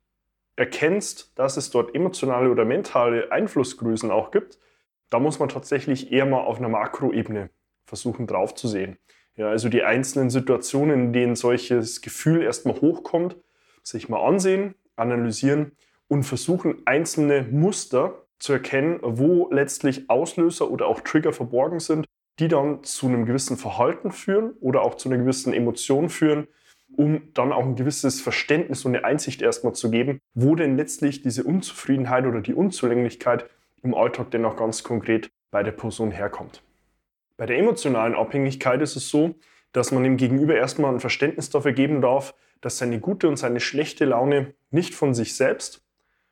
erkennst, 0.56 1.32
dass 1.38 1.56
es 1.56 1.70
dort 1.70 1.94
emotionale 1.94 2.50
oder 2.50 2.64
mentale 2.64 3.32
Einflussgrößen 3.32 4.10
auch 4.10 4.30
gibt, 4.30 4.58
da 5.10 5.18
muss 5.18 5.38
man 5.38 5.48
tatsächlich 5.48 6.12
eher 6.12 6.26
mal 6.26 6.40
auf 6.40 6.58
einer 6.58 6.68
Makroebene 6.68 7.50
versuchen 7.86 8.26
draufzusehen. 8.26 8.98
Ja, 9.36 9.48
also 9.48 9.68
die 9.68 9.82
einzelnen 9.82 10.30
Situationen, 10.30 11.06
in 11.06 11.12
denen 11.12 11.36
solches 11.36 12.02
Gefühl 12.02 12.42
erstmal 12.42 12.80
hochkommt, 12.80 13.36
sich 13.82 14.08
mal 14.08 14.24
ansehen, 14.24 14.74
analysieren 14.96 15.72
und 16.08 16.22
versuchen, 16.22 16.82
einzelne 16.86 17.42
Muster 17.42 18.23
zu 18.38 18.52
erkennen, 18.52 18.98
wo 19.02 19.48
letztlich 19.50 20.10
Auslöser 20.10 20.70
oder 20.70 20.86
auch 20.86 21.00
Trigger 21.00 21.32
verborgen 21.32 21.80
sind, 21.80 22.06
die 22.38 22.48
dann 22.48 22.82
zu 22.82 23.06
einem 23.06 23.26
gewissen 23.26 23.56
Verhalten 23.56 24.10
führen 24.10 24.52
oder 24.60 24.82
auch 24.82 24.96
zu 24.96 25.08
einer 25.08 25.18
gewissen 25.18 25.52
Emotion 25.52 26.08
führen, 26.08 26.48
um 26.96 27.32
dann 27.34 27.52
auch 27.52 27.64
ein 27.64 27.76
gewisses 27.76 28.20
Verständnis 28.20 28.84
und 28.84 28.94
eine 28.94 29.04
Einsicht 29.04 29.42
erstmal 29.42 29.74
zu 29.74 29.90
geben, 29.90 30.20
wo 30.34 30.54
denn 30.54 30.76
letztlich 30.76 31.22
diese 31.22 31.44
Unzufriedenheit 31.44 32.26
oder 32.26 32.40
die 32.40 32.54
Unzulänglichkeit 32.54 33.48
im 33.82 33.94
Alltag 33.94 34.30
denn 34.30 34.44
auch 34.44 34.56
ganz 34.56 34.82
konkret 34.82 35.30
bei 35.50 35.62
der 35.62 35.72
Person 35.72 36.10
herkommt. 36.10 36.62
Bei 37.36 37.46
der 37.46 37.58
emotionalen 37.58 38.14
Abhängigkeit 38.14 38.80
ist 38.80 38.96
es 38.96 39.08
so, 39.08 39.34
dass 39.72 39.90
man 39.90 40.04
dem 40.04 40.16
Gegenüber 40.16 40.54
erstmal 40.54 40.92
ein 40.92 41.00
Verständnis 41.00 41.50
dafür 41.50 41.72
geben 41.72 42.00
darf, 42.00 42.34
dass 42.60 42.78
seine 42.78 43.00
gute 43.00 43.28
und 43.28 43.36
seine 43.36 43.60
schlechte 43.60 44.04
Laune 44.04 44.54
nicht 44.70 44.94
von 44.94 45.14
sich 45.14 45.36
selbst, 45.36 45.84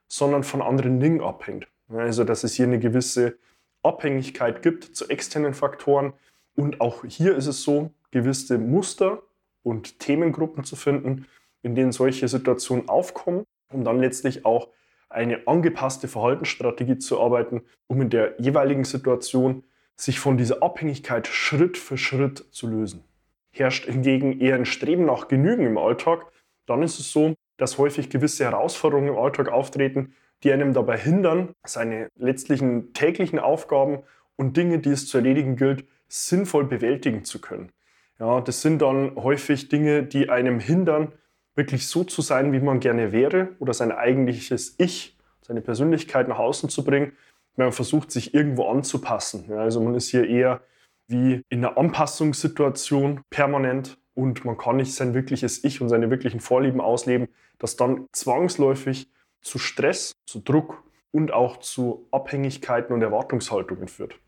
sondern 0.08 0.44
von 0.44 0.62
anderen 0.62 1.00
Dingen 1.00 1.20
abhängt. 1.20 1.66
Also 1.94 2.24
dass 2.24 2.44
es 2.44 2.54
hier 2.54 2.66
eine 2.66 2.78
gewisse 2.78 3.36
Abhängigkeit 3.82 4.62
gibt 4.62 4.84
zu 4.96 5.08
externen 5.08 5.54
Faktoren. 5.54 6.12
Und 6.54 6.80
auch 6.80 7.04
hier 7.04 7.36
ist 7.36 7.46
es 7.46 7.62
so, 7.62 7.90
gewisse 8.10 8.58
Muster 8.58 9.22
und 9.62 9.98
Themengruppen 9.98 10.64
zu 10.64 10.76
finden, 10.76 11.26
in 11.62 11.74
denen 11.74 11.92
solche 11.92 12.28
Situationen 12.28 12.88
aufkommen, 12.88 13.44
um 13.72 13.84
dann 13.84 13.98
letztlich 13.98 14.44
auch 14.44 14.68
eine 15.08 15.46
angepasste 15.46 16.08
Verhaltensstrategie 16.08 16.98
zu 16.98 17.20
arbeiten, 17.20 17.62
um 17.86 18.00
in 18.00 18.10
der 18.10 18.34
jeweiligen 18.40 18.84
Situation 18.84 19.64
sich 19.96 20.18
von 20.18 20.36
dieser 20.36 20.62
Abhängigkeit 20.62 21.26
Schritt 21.26 21.76
für 21.76 21.98
Schritt 21.98 22.46
zu 22.50 22.66
lösen. 22.66 23.04
Herrscht 23.50 23.84
hingegen 23.84 24.40
eher 24.40 24.56
ein 24.56 24.64
Streben 24.64 25.04
nach 25.04 25.28
Genügen 25.28 25.66
im 25.66 25.78
Alltag, 25.78 26.26
dann 26.66 26.82
ist 26.82 26.98
es 26.98 27.12
so, 27.12 27.34
dass 27.58 27.78
häufig 27.78 28.08
gewisse 28.08 28.44
Herausforderungen 28.44 29.08
im 29.08 29.18
Alltag 29.18 29.48
auftreten, 29.48 30.14
die 30.42 30.52
einem 30.52 30.72
dabei 30.72 30.98
hindern, 30.98 31.54
seine 31.64 32.08
letztlichen 32.16 32.92
täglichen 32.94 33.38
Aufgaben 33.38 34.02
und 34.36 34.56
Dinge, 34.56 34.78
die 34.78 34.90
es 34.90 35.06
zu 35.06 35.18
erledigen 35.18 35.56
gilt, 35.56 35.84
sinnvoll 36.08 36.64
bewältigen 36.64 37.24
zu 37.24 37.40
können. 37.40 37.70
Ja, 38.18 38.40
das 38.40 38.62
sind 38.62 38.82
dann 38.82 39.16
häufig 39.16 39.68
Dinge, 39.68 40.02
die 40.02 40.28
einem 40.28 40.60
hindern, 40.60 41.12
wirklich 41.54 41.86
so 41.86 42.04
zu 42.04 42.22
sein, 42.22 42.52
wie 42.52 42.60
man 42.60 42.80
gerne 42.80 43.12
wäre 43.12 43.48
oder 43.58 43.74
sein 43.74 43.92
eigentliches 43.92 44.74
Ich, 44.78 45.18
seine 45.42 45.60
Persönlichkeit 45.60 46.28
nach 46.28 46.38
außen 46.38 46.68
zu 46.68 46.84
bringen. 46.84 47.12
Man 47.56 47.72
versucht, 47.72 48.10
sich 48.10 48.32
irgendwo 48.34 48.68
anzupassen. 48.68 49.44
Ja, 49.48 49.56
also 49.56 49.80
man 49.80 49.94
ist 49.94 50.08
hier 50.08 50.26
eher 50.26 50.62
wie 51.08 51.42
in 51.48 51.64
einer 51.64 51.76
Anpassungssituation 51.76 53.20
permanent 53.28 53.98
und 54.14 54.44
man 54.44 54.56
kann 54.56 54.76
nicht 54.76 54.94
sein 54.94 55.14
wirkliches 55.14 55.62
Ich 55.64 55.80
und 55.80 55.88
seine 55.88 56.10
wirklichen 56.10 56.40
Vorlieben 56.40 56.80
ausleben, 56.80 57.28
das 57.58 57.76
dann 57.76 58.06
zwangsläufig 58.12 59.10
zu 59.42 59.58
Stress, 59.58 60.12
zu 60.26 60.40
Druck 60.40 60.82
und 61.10 61.32
auch 61.32 61.58
zu 61.58 62.08
Abhängigkeiten 62.10 62.94
und 62.94 63.02
Erwartungshaltungen 63.02 63.88
führt. 63.88 64.18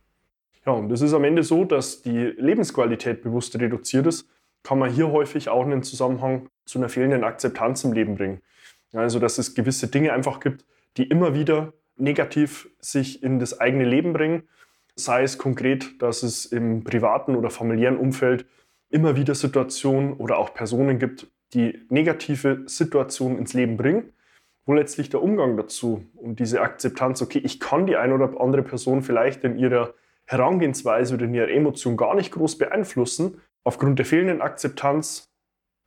Ja, 0.66 0.72
und 0.72 0.90
es 0.92 1.00
ist 1.00 1.14
am 1.14 1.24
Ende 1.24 1.42
so, 1.42 1.64
dass 1.64 2.02
die 2.02 2.34
Lebensqualität 2.36 3.22
bewusst 3.22 3.58
reduziert 3.58 4.06
ist, 4.06 4.28
kann 4.62 4.78
man 4.78 4.90
hier 4.90 5.10
häufig 5.10 5.48
auch 5.48 5.64
einen 5.64 5.82
Zusammenhang 5.82 6.48
zu 6.64 6.78
einer 6.78 6.88
fehlenden 6.88 7.24
Akzeptanz 7.24 7.84
im 7.84 7.92
Leben 7.92 8.16
bringen. 8.16 8.40
Also, 8.92 9.18
dass 9.18 9.38
es 9.38 9.54
gewisse 9.54 9.88
Dinge 9.88 10.12
einfach 10.12 10.40
gibt, 10.40 10.64
die 10.96 11.04
immer 11.04 11.34
wieder 11.34 11.72
negativ 11.96 12.68
sich 12.80 13.22
in 13.22 13.38
das 13.38 13.60
eigene 13.60 13.84
Leben 13.84 14.12
bringen. 14.12 14.48
Sei 14.96 15.22
es 15.22 15.38
konkret, 15.38 16.00
dass 16.00 16.22
es 16.22 16.46
im 16.46 16.84
privaten 16.84 17.36
oder 17.36 17.50
familiären 17.50 17.98
Umfeld 17.98 18.46
immer 18.88 19.16
wieder 19.16 19.34
Situationen 19.34 20.14
oder 20.14 20.38
auch 20.38 20.54
Personen 20.54 20.98
gibt, 20.98 21.26
die 21.52 21.84
negative 21.88 22.62
Situationen 22.66 23.38
ins 23.38 23.52
Leben 23.52 23.76
bringen 23.76 24.14
wo 24.66 24.72
letztlich 24.72 25.10
der 25.10 25.22
Umgang 25.22 25.56
dazu 25.56 26.04
und 26.14 26.40
diese 26.40 26.60
Akzeptanz, 26.60 27.20
okay, 27.22 27.40
ich 27.42 27.60
kann 27.60 27.86
die 27.86 27.96
eine 27.96 28.14
oder 28.14 28.40
andere 28.40 28.62
Person 28.62 29.02
vielleicht 29.02 29.44
in 29.44 29.58
ihrer 29.58 29.94
Herangehensweise 30.26 31.14
oder 31.14 31.26
in 31.26 31.34
ihrer 31.34 31.50
Emotion 31.50 31.96
gar 31.96 32.14
nicht 32.14 32.32
groß 32.32 32.56
beeinflussen, 32.56 33.40
aufgrund 33.62 33.98
der 33.98 34.06
fehlenden 34.06 34.40
Akzeptanz 34.40 35.30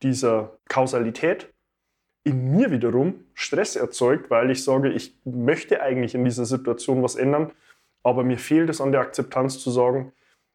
dieser 0.04 0.58
Kausalität 0.70 1.52
in 2.24 2.52
mir 2.52 2.72
wiederum 2.72 3.24
Stress 3.34 3.76
erzeugt, 3.76 4.30
weil 4.30 4.52
ich 4.52 4.64
sage, 4.64 4.92
ich 4.92 5.18
möchte 5.24 5.82
eigentlich 5.82 6.14
in 6.14 6.26
dieser 6.26 6.46
Situation 6.46 7.02
was 7.02 7.16
ändern, 7.16 7.52
aber 8.04 8.24
mir 8.24 8.38
fehlt 8.38 8.70
es 8.70 8.82
an 8.82 8.92
der 8.92 9.02
Akzeptanz 9.02 9.60
zu 9.60 9.72
sagen, 9.72 10.12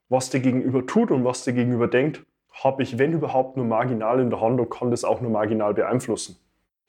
was 0.09 0.31
der 0.31 0.41
Gegenüber 0.41 0.87
tut 0.87 1.11
und 1.11 1.25
was 1.25 1.45
der 1.45 1.55
Gegenüber 1.55 1.88
denkt, 1.88 2.25
habe 2.52 2.83
ich, 2.83 2.99
wenn 2.99 3.14
überhaupt, 3.14 3.57
nur 3.57 3.64
marginal 3.64 4.21
in 4.21 4.29
der 4.29 4.41
Hand 4.41 4.61
und 4.61 4.71
kann 4.71 4.91
das 4.91 5.05
auch 5.05 5.23
nur 5.23 5.31
marginal 5.31 5.73
beeinflussen. 5.73 6.37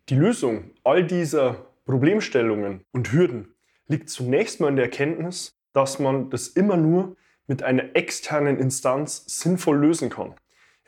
Die 0.09 0.15
Lösung 0.15 0.71
all 0.83 1.05
dieser 1.05 1.65
Problemstellungen 1.85 2.81
und 2.91 3.13
Hürden 3.13 3.53
liegt 3.87 4.09
zunächst 4.09 4.59
mal 4.59 4.67
in 4.67 4.75
der 4.75 4.85
Erkenntnis, 4.85 5.57
dass 5.71 5.97
man 5.97 6.29
das 6.29 6.49
immer 6.49 6.75
nur 6.75 7.15
mit 7.47 7.63
einer 7.63 7.95
externen 7.95 8.59
Instanz 8.59 9.23
sinnvoll 9.27 9.77
lösen 9.77 10.09
kann. 10.09 10.35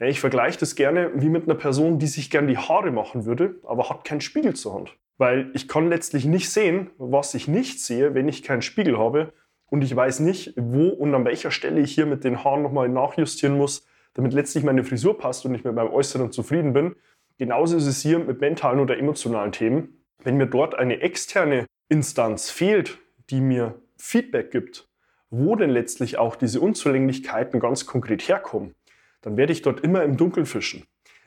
Ja, 0.01 0.07
ich 0.07 0.19
vergleiche 0.19 0.59
das 0.59 0.75
gerne 0.75 1.11
wie 1.15 1.29
mit 1.29 1.45
einer 1.45 1.55
Person, 1.55 1.97
die 1.97 2.07
sich 2.07 2.29
gern 2.29 2.49
die 2.49 2.57
Haare 2.57 2.91
machen 2.91 3.25
würde, 3.25 3.55
aber 3.63 3.89
hat 3.89 4.03
keinen 4.03 4.19
Spiegel 4.19 4.53
zur 4.53 4.73
Hand. 4.73 4.97
Weil 5.17 5.49
ich 5.53 5.69
kann 5.69 5.87
letztlich 5.87 6.25
nicht 6.25 6.49
sehen, 6.49 6.89
was 6.97 7.33
ich 7.35 7.47
nicht 7.47 7.81
sehe, 7.81 8.15
wenn 8.15 8.27
ich 8.27 8.43
keinen 8.43 8.61
Spiegel 8.61 8.97
habe. 8.99 9.31
Und 9.67 9.81
ich 9.81 9.95
weiß 9.95 10.19
nicht, 10.19 10.55
wo 10.57 10.89
und 10.89 11.15
an 11.15 11.23
welcher 11.23 11.51
Stelle 11.51 11.79
ich 11.79 11.95
hier 11.95 12.05
mit 12.05 12.25
den 12.25 12.43
Haaren 12.43 12.63
nochmal 12.63 12.89
nachjustieren 12.89 13.55
muss, 13.55 13.87
damit 14.13 14.33
letztlich 14.33 14.65
meine 14.65 14.83
Frisur 14.83 15.17
passt 15.17 15.45
und 15.45 15.55
ich 15.55 15.63
mit 15.63 15.73
meinem 15.73 15.93
Äußeren 15.93 16.33
zufrieden 16.33 16.73
bin. 16.73 16.95
Genauso 17.37 17.75
ist 17.75 17.87
es 17.87 18.01
hier 18.01 18.19
mit 18.19 18.39
mentalen 18.39 18.79
oder 18.79 18.97
emotionalen 18.97 19.51
Themen. 19.51 20.05
Wenn 20.23 20.37
mir 20.37 20.47
dort 20.47 20.75
eine 20.75 21.01
externe 21.01 21.65
Instanz 21.89 22.49
fehlt, 22.49 22.97
die 23.29 23.41
mir 23.41 23.81
Feedback 23.97 24.51
gibt, 24.51 24.87
wo 25.29 25.55
denn 25.55 25.69
letztlich 25.69 26.17
auch 26.17 26.35
diese 26.35 26.61
Unzulänglichkeiten 26.61 27.59
ganz 27.59 27.85
konkret 27.85 28.27
herkommen, 28.27 28.73
dann 29.21 29.35
werde 29.37 29.51
ich 29.51 29.61
dort 29.61 29.81
immer 29.81 30.03
im 30.03 30.17
Dunkeln 30.17 30.45
fischen. 30.45 30.85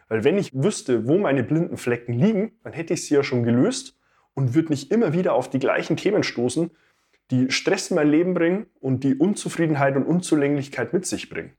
Weil 0.09 0.25
wenn 0.25 0.39
ich 0.39 0.55
wüsste, 0.55 1.07
wo 1.07 1.19
meine 1.19 1.43
blinden 1.43 1.77
Flecken 1.77 2.15
liegen, 2.15 2.53
dann 2.65 2.73
hätte 2.73 2.95
ich 2.95 3.05
sie 3.05 3.15
ja 3.15 3.23
schon 3.23 3.43
gelöst 3.43 3.99
und 4.33 4.55
würde 4.55 4.71
nicht 4.71 4.91
immer 4.91 5.13
wieder 5.13 5.35
auf 5.35 5.51
die 5.51 5.59
gleichen 5.59 5.97
Themen 5.97 6.23
stoßen, 6.23 6.71
die 7.31 7.51
Stress 7.51 7.91
in 7.91 7.97
mein 7.97 8.09
Leben 8.09 8.33
bringen 8.33 8.67
und 8.81 9.05
die 9.05 9.15
Unzufriedenheit 9.15 9.97
und 9.97 10.05
Unzulänglichkeit 10.05 10.95
mit 10.95 11.05
sich 11.05 11.29
bringen. 11.29 11.53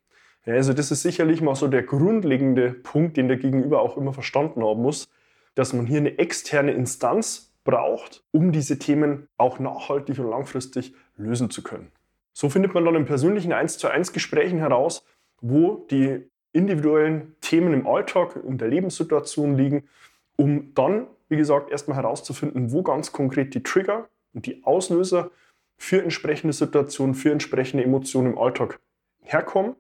Ja, 0.50 0.56
also 0.56 0.74
das 0.74 0.90
ist 0.90 1.04
sicherlich 1.04 1.42
mal 1.42 1.54
so 1.54 1.68
der 1.68 1.84
grundlegende 1.84 2.72
Punkt, 2.72 3.18
den 3.18 3.28
der 3.28 3.38
Gegenüber 3.38 3.84
auch 3.84 3.98
immer 3.98 4.14
verstanden 4.14 4.64
haben 4.64 4.82
muss, 4.82 5.08
dass 5.54 5.74
man 5.74 5.86
hier 5.86 6.00
eine 6.00 6.18
externe 6.18 6.72
Instanz 6.72 7.54
braucht, 7.64 8.24
um 8.32 8.52
diese 8.52 8.80
Themen 8.80 9.28
auch 9.38 9.60
nachhaltig 9.60 10.18
und 10.18 10.28
langfristig 10.28 10.96
lösen 11.18 11.52
zu 11.52 11.62
können. 11.62 11.92
So 12.34 12.50
findet 12.50 12.74
man 12.74 12.84
dann 12.84 12.96
in 12.96 13.06
persönlichen 13.06 13.54
1 13.54 13.78
zu 13.78 13.90
1 13.90 14.12
Gesprächen 14.12 14.58
heraus, 14.58 15.06
wo 15.40 15.86
die 15.92 16.28
individuellen 16.52 17.36
Themen 17.42 17.72
im 17.72 17.86
Alltag, 17.86 18.36
in 18.44 18.58
der 18.58 18.70
Lebenssituation 18.70 19.56
liegen, 19.56 19.88
um 20.36 20.74
dann, 20.74 21.06
wie 21.28 21.38
gesagt, 21.38 21.70
erstmal 21.70 21.98
herauszufinden, 21.98 22.72
wo 22.72 22.82
ganz 22.82 23.12
konkret 23.12 23.54
die 23.54 23.62
Trigger 23.62 24.10
und 24.34 24.48
die 24.48 24.64
Auslöser 24.64 25.30
für 25.78 26.02
entsprechende 26.02 26.54
Situationen, 26.54 27.14
für 27.14 27.32
entsprechende 27.32 27.84
Emotionen 27.84 28.32
im 28.32 28.40
Alltag 28.40 28.80
herkommen 29.22 29.76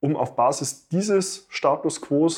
um 0.00 0.16
auf 0.16 0.36
Basis 0.36 0.88
dieses 0.88 1.46
Status 1.48 2.00
quo 2.00 2.28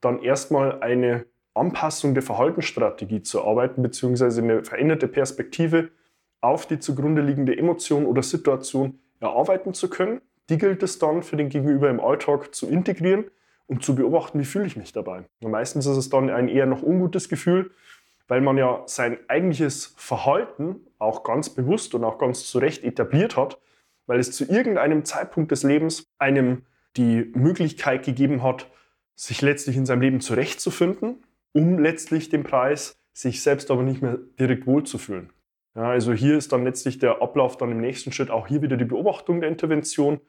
dann 0.00 0.22
erstmal 0.22 0.80
eine 0.82 1.26
Anpassung 1.54 2.14
der 2.14 2.22
Verhaltensstrategie 2.22 3.22
zu 3.22 3.44
arbeiten, 3.44 3.82
beziehungsweise 3.82 4.42
eine 4.42 4.64
veränderte 4.64 5.08
Perspektive 5.08 5.90
auf 6.40 6.66
die 6.66 6.78
zugrunde 6.78 7.22
liegende 7.22 7.56
Emotion 7.56 8.06
oder 8.06 8.22
Situation 8.22 8.98
erarbeiten 9.20 9.72
zu 9.72 9.88
können. 9.88 10.20
Die 10.50 10.58
gilt 10.58 10.82
es 10.82 10.98
dann 10.98 11.22
für 11.22 11.36
den 11.36 11.48
Gegenüber 11.48 11.88
im 11.88 12.00
Alltag 12.00 12.54
zu 12.54 12.68
integrieren 12.68 13.24
und 13.66 13.82
zu 13.82 13.94
beobachten, 13.94 14.38
wie 14.40 14.44
fühle 14.44 14.66
ich 14.66 14.76
mich 14.76 14.92
dabei. 14.92 15.24
Und 15.40 15.50
meistens 15.52 15.86
ist 15.86 15.96
es 15.96 16.10
dann 16.10 16.28
ein 16.28 16.48
eher 16.48 16.66
noch 16.66 16.82
ungutes 16.82 17.28
Gefühl, 17.28 17.70
weil 18.28 18.40
man 18.40 18.58
ja 18.58 18.82
sein 18.86 19.18
eigentliches 19.28 19.94
Verhalten 19.96 20.80
auch 20.98 21.22
ganz 21.22 21.50
bewusst 21.50 21.94
und 21.94 22.04
auch 22.04 22.18
ganz 22.18 22.46
zu 22.46 22.58
Recht 22.58 22.84
etabliert 22.84 23.36
hat, 23.36 23.58
weil 24.06 24.18
es 24.18 24.32
zu 24.32 24.44
irgendeinem 24.44 25.04
Zeitpunkt 25.04 25.50
des 25.50 25.62
Lebens 25.62 26.06
einem 26.18 26.66
die 26.96 27.30
Möglichkeit 27.34 28.04
gegeben 28.04 28.42
hat, 28.42 28.70
sich 29.16 29.42
letztlich 29.42 29.76
in 29.76 29.86
seinem 29.86 30.00
Leben 30.02 30.20
zurechtzufinden, 30.20 31.24
um 31.52 31.78
letztlich 31.78 32.28
den 32.28 32.44
Preis, 32.44 32.96
sich 33.12 33.42
selbst 33.42 33.70
aber 33.70 33.82
nicht 33.82 34.02
mehr 34.02 34.18
direkt 34.38 34.66
wohlzufühlen. 34.66 35.30
Ja, 35.76 35.90
also 35.90 36.12
hier 36.12 36.36
ist 36.36 36.52
dann 36.52 36.64
letztlich 36.64 36.98
der 36.98 37.20
Ablauf 37.22 37.56
dann 37.56 37.72
im 37.72 37.80
nächsten 37.80 38.12
Schritt 38.12 38.30
auch 38.30 38.46
hier 38.46 38.62
wieder 38.62 38.76
die 38.76 38.84
Beobachtung 38.84 39.40
der 39.40 39.48
Intervention 39.48 40.20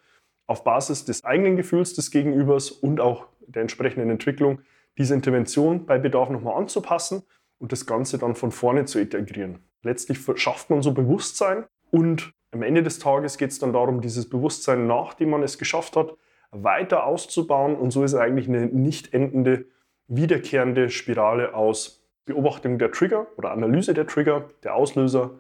auf 0.48 0.64
Basis 0.64 1.06
des 1.06 1.24
eigenen 1.24 1.56
Gefühls 1.56 1.94
des 1.94 2.12
Gegenübers 2.12 2.72
und 2.72 3.00
auch 3.00 3.28
der 3.48 3.62
entsprechenden 3.62 4.10
Entwicklung, 4.10 4.62
diese 4.98 5.14
Intervention 5.14 5.86
bei 5.86 5.98
Bedarf 5.98 6.30
nochmal 6.30 6.58
anzupassen 6.58 7.24
und 7.58 7.72
das 7.72 7.86
Ganze 7.86 8.18
dann 8.18 8.36
von 8.36 8.52
vorne 8.52 8.86
zu 8.86 9.00
integrieren. 9.00 9.60
Letztlich 9.84 10.20
schafft 10.36 10.70
man 10.70 10.82
so 10.82 10.94
Bewusstsein 10.94 11.66
und 11.92 12.32
am 12.52 12.64
Ende 12.64 12.84
des 12.84 13.00
Tages 13.00 13.38
geht 13.38 13.52
es 13.52 13.60
dann 13.60 13.74
darum, 13.74 14.02
dieses 14.02 14.30
Bewusstsein, 14.30 14.88
nachdem 14.88 15.32
man 15.32 15.44
es 15.44 15.58
geschafft 15.58 15.96
hat, 15.96 16.16
weiter 16.52 17.06
auszubauen. 17.06 17.76
Und 17.76 17.92
so 17.92 18.04
ist 18.04 18.16
eigentlich 18.16 18.48
eine 18.48 18.66
nicht 18.68 19.14
endende, 19.14 19.66
wiederkehrende 20.08 20.90
Spirale 20.90 21.54
aus 21.54 22.06
Beobachtung 22.26 22.80
der 22.80 22.92
Trigger 22.92 23.28
oder 23.38 23.52
Analyse 23.52 23.94
der 23.94 24.08
Trigger, 24.08 24.50
der 24.64 24.76
Auslöser, 24.76 25.32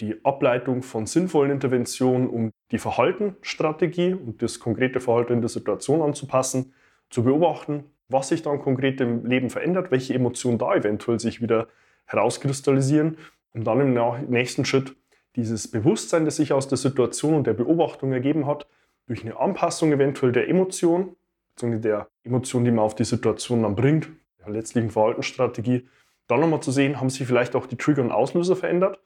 die 0.00 0.24
Ableitung 0.24 0.82
von 0.82 1.06
sinnvollen 1.06 1.50
Interventionen, 1.50 2.28
um 2.28 2.52
die 2.70 2.78
Verhaltenstrategie 2.78 4.14
und 4.14 4.42
das 4.42 4.60
konkrete 4.60 5.00
Verhalten 5.00 5.34
in 5.34 5.40
der 5.40 5.48
Situation 5.48 6.02
anzupassen, 6.02 6.72
zu 7.10 7.24
beobachten, 7.24 7.84
was 8.08 8.28
sich 8.28 8.42
dann 8.42 8.60
konkret 8.60 9.00
im 9.00 9.26
Leben 9.26 9.50
verändert, 9.50 9.90
welche 9.90 10.14
Emotionen 10.14 10.58
da 10.58 10.74
eventuell 10.74 11.18
sich 11.18 11.42
wieder 11.42 11.68
herauskristallisieren, 12.06 13.18
um 13.52 13.64
dann 13.64 13.80
im 13.80 14.30
nächsten 14.30 14.64
Schritt 14.64 14.94
dieses 15.36 15.70
Bewusstsein, 15.70 16.24
das 16.24 16.36
sich 16.36 16.52
aus 16.52 16.68
der 16.68 16.78
Situation 16.78 17.34
und 17.34 17.46
der 17.46 17.54
Beobachtung 17.54 18.12
ergeben 18.12 18.46
hat, 18.46 18.66
durch 19.08 19.24
eine 19.24 19.38
Anpassung 19.38 19.90
eventuell 19.90 20.32
der 20.32 20.48
Emotion, 20.48 21.16
beziehungsweise 21.54 21.82
der 21.82 22.08
Emotion, 22.24 22.64
die 22.64 22.70
man 22.70 22.84
auf 22.84 22.94
die 22.94 23.04
Situation 23.04 23.62
dann 23.62 23.74
bringt, 23.74 24.08
der 24.38 24.50
letztlichen 24.50 24.90
Verhaltensstrategie, 24.90 25.88
dann 26.28 26.40
nochmal 26.40 26.60
zu 26.60 26.70
sehen, 26.70 27.00
haben 27.00 27.10
sich 27.10 27.26
vielleicht 27.26 27.56
auch 27.56 27.66
die 27.66 27.76
Trigger 27.76 28.02
und 28.02 28.12
Auslöser 28.12 28.54
verändert, 28.54 29.00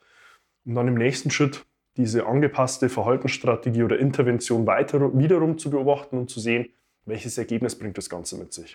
um 0.67 0.75
dann 0.75 0.89
im 0.89 0.95
nächsten 0.95 1.31
Schritt 1.31 1.65
diese 1.97 2.27
angepasste 2.27 2.89
Verhaltensstrategie 2.89 3.85
oder 3.85 3.99
Intervention 3.99 4.67
weiter 4.67 5.17
wiederum 5.17 5.59
zu 5.59 5.71
beobachten 5.71 6.19
und 6.19 6.31
zu 6.31 6.41
sehen, 6.41 6.69
welches 7.05 7.39
Ergebnis 7.39 7.79
bringt 7.79 7.97
das 7.97 8.11
Ganze 8.11 8.37
mit 8.37 8.53
sich. 8.53 8.75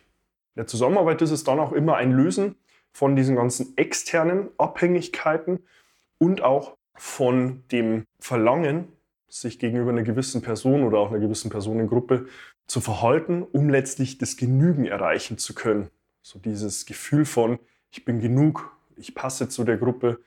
In 0.56 0.62
der 0.62 0.68
Zusammenarbeit 0.68 1.22
ist 1.22 1.32
es 1.32 1.44
dann 1.44 1.60
auch 1.60 1.74
immer 1.74 1.98
ein 1.98 2.12
Lösen 2.12 2.56
von 2.94 3.16
diesen 3.16 3.36
ganzen 3.36 3.78
externen 3.78 4.50
Abhängigkeiten 4.58 5.60
und 6.20 6.42
auch 6.42 6.78
von 6.96 7.64
dem 7.72 8.06
Verlangen, 8.20 8.88
sich 9.28 9.60
gegenüber 9.60 9.92
einer 9.92 10.04
gewissen 10.04 10.42
Person 10.42 10.84
oder 10.84 11.00
auch 11.00 11.10
einer 11.10 11.20
gewissen 11.20 11.50
Personengruppe 11.50 12.28
zu 12.66 12.82
verhalten, 12.82 13.44
um 13.44 13.70
letztlich 13.70 14.18
das 14.18 14.38
Genügen 14.38 14.86
erreichen 14.86 15.38
zu 15.38 15.54
können. 15.54 15.90
So 16.22 16.40
dieses 16.40 16.86
Gefühl 16.86 17.26
von, 17.26 17.60
ich 17.92 18.06
bin 18.06 18.20
genug, 18.20 18.72
ich 18.96 19.16
passe 19.16 19.50
zu 19.50 19.64
der 19.64 19.78
Gruppe 19.78 20.20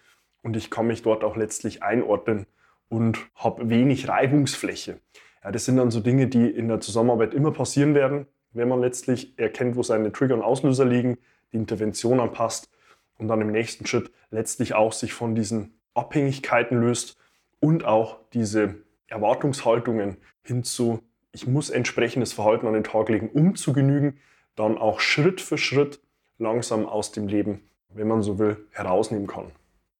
und 0.42 0.56
ich 0.56 0.70
kann 0.70 0.86
mich 0.86 1.02
dort 1.02 1.24
auch 1.24 1.36
letztlich 1.36 1.82
einordnen 1.82 2.46
und 2.88 3.18
habe 3.34 3.68
wenig 3.70 4.08
Reibungsfläche. 4.08 5.00
Ja, 5.42 5.50
das 5.50 5.64
sind 5.64 5.76
dann 5.76 5.90
so 5.90 6.00
Dinge, 6.00 6.26
die 6.26 6.48
in 6.48 6.68
der 6.68 6.80
Zusammenarbeit 6.80 7.34
immer 7.34 7.52
passieren 7.52 7.94
werden, 7.94 8.26
wenn 8.52 8.68
man 8.68 8.80
letztlich 8.80 9.38
erkennt, 9.38 9.76
wo 9.76 9.82
seine 9.82 10.12
Trigger 10.12 10.34
und 10.34 10.42
Auslöser 10.42 10.84
liegen, 10.84 11.18
die 11.52 11.56
Intervention 11.56 12.20
anpasst 12.20 12.70
und 13.18 13.28
dann 13.28 13.40
im 13.40 13.50
nächsten 13.50 13.86
Schritt 13.86 14.10
letztlich 14.30 14.74
auch 14.74 14.92
sich 14.92 15.12
von 15.12 15.34
diesen 15.34 15.74
Abhängigkeiten 15.94 16.80
löst 16.80 17.16
und 17.60 17.84
auch 17.84 18.18
diese 18.32 18.76
Erwartungshaltungen 19.10 20.16
hin 20.42 20.64
zu, 20.64 21.02
ich 21.32 21.46
muss 21.46 21.68
entsprechendes 21.68 22.32
Verhalten 22.32 22.66
an 22.66 22.72
den 22.72 22.84
Tag 22.84 23.08
legen, 23.08 23.28
um 23.28 23.54
zu 23.56 23.72
genügen, 23.72 24.18
dann 24.56 24.78
auch 24.78 25.00
Schritt 25.00 25.40
für 25.40 25.58
Schritt 25.58 26.00
langsam 26.38 26.86
aus 26.86 27.12
dem 27.12 27.28
Leben, 27.28 27.60
wenn 27.90 28.08
man 28.08 28.22
so 28.22 28.38
will, 28.38 28.66
herausnehmen 28.70 29.26
kann. 29.26 29.52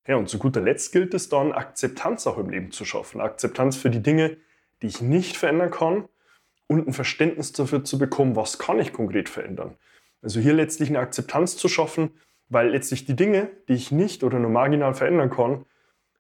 Ja, 0.07 0.17
und 0.17 0.29
zu 0.29 0.39
guter 0.39 0.61
Letzt 0.61 0.93
gilt 0.93 1.15
es 1.15 1.29
dann, 1.29 1.53
Akzeptanz 1.53 2.27
auch 2.27 2.39
im 2.39 2.51
Leben 2.51 2.73
zu 2.73 2.85
schaffen. 2.85 3.21
Akzeptanz 3.21 3.77
für 3.77 3.91
die 3.91 4.03
Dinge, 4.03 4.39
die 4.83 4.87
ich 4.87 5.03
nicht 5.03 5.37
verändern 5.37 5.71
kann 5.71 6.09
und 6.67 6.89
ein 6.89 6.93
Verständnis 6.93 7.53
dafür 7.53 7.85
zu 7.85 7.99
bekommen, 7.99 8.35
was 8.37 8.59
kann 8.59 8.81
ich 8.81 8.93
konkret 8.93 9.29
verändern. 9.29 9.77
Also 10.23 10.41
hier 10.41 10.55
letztlich 10.55 10.89
eine 10.89 11.01
Akzeptanz 11.01 11.57
zu 11.57 11.69
schaffen, 11.69 12.11
weil 12.49 12.71
letztlich 12.71 13.05
die 13.05 13.17
Dinge, 13.17 13.51
die 13.69 13.75
ich 13.75 13.93
nicht 13.93 14.25
oder 14.25 14.39
nur 14.39 14.51
marginal 14.51 14.95
verändern 14.95 15.31
kann, 15.31 15.65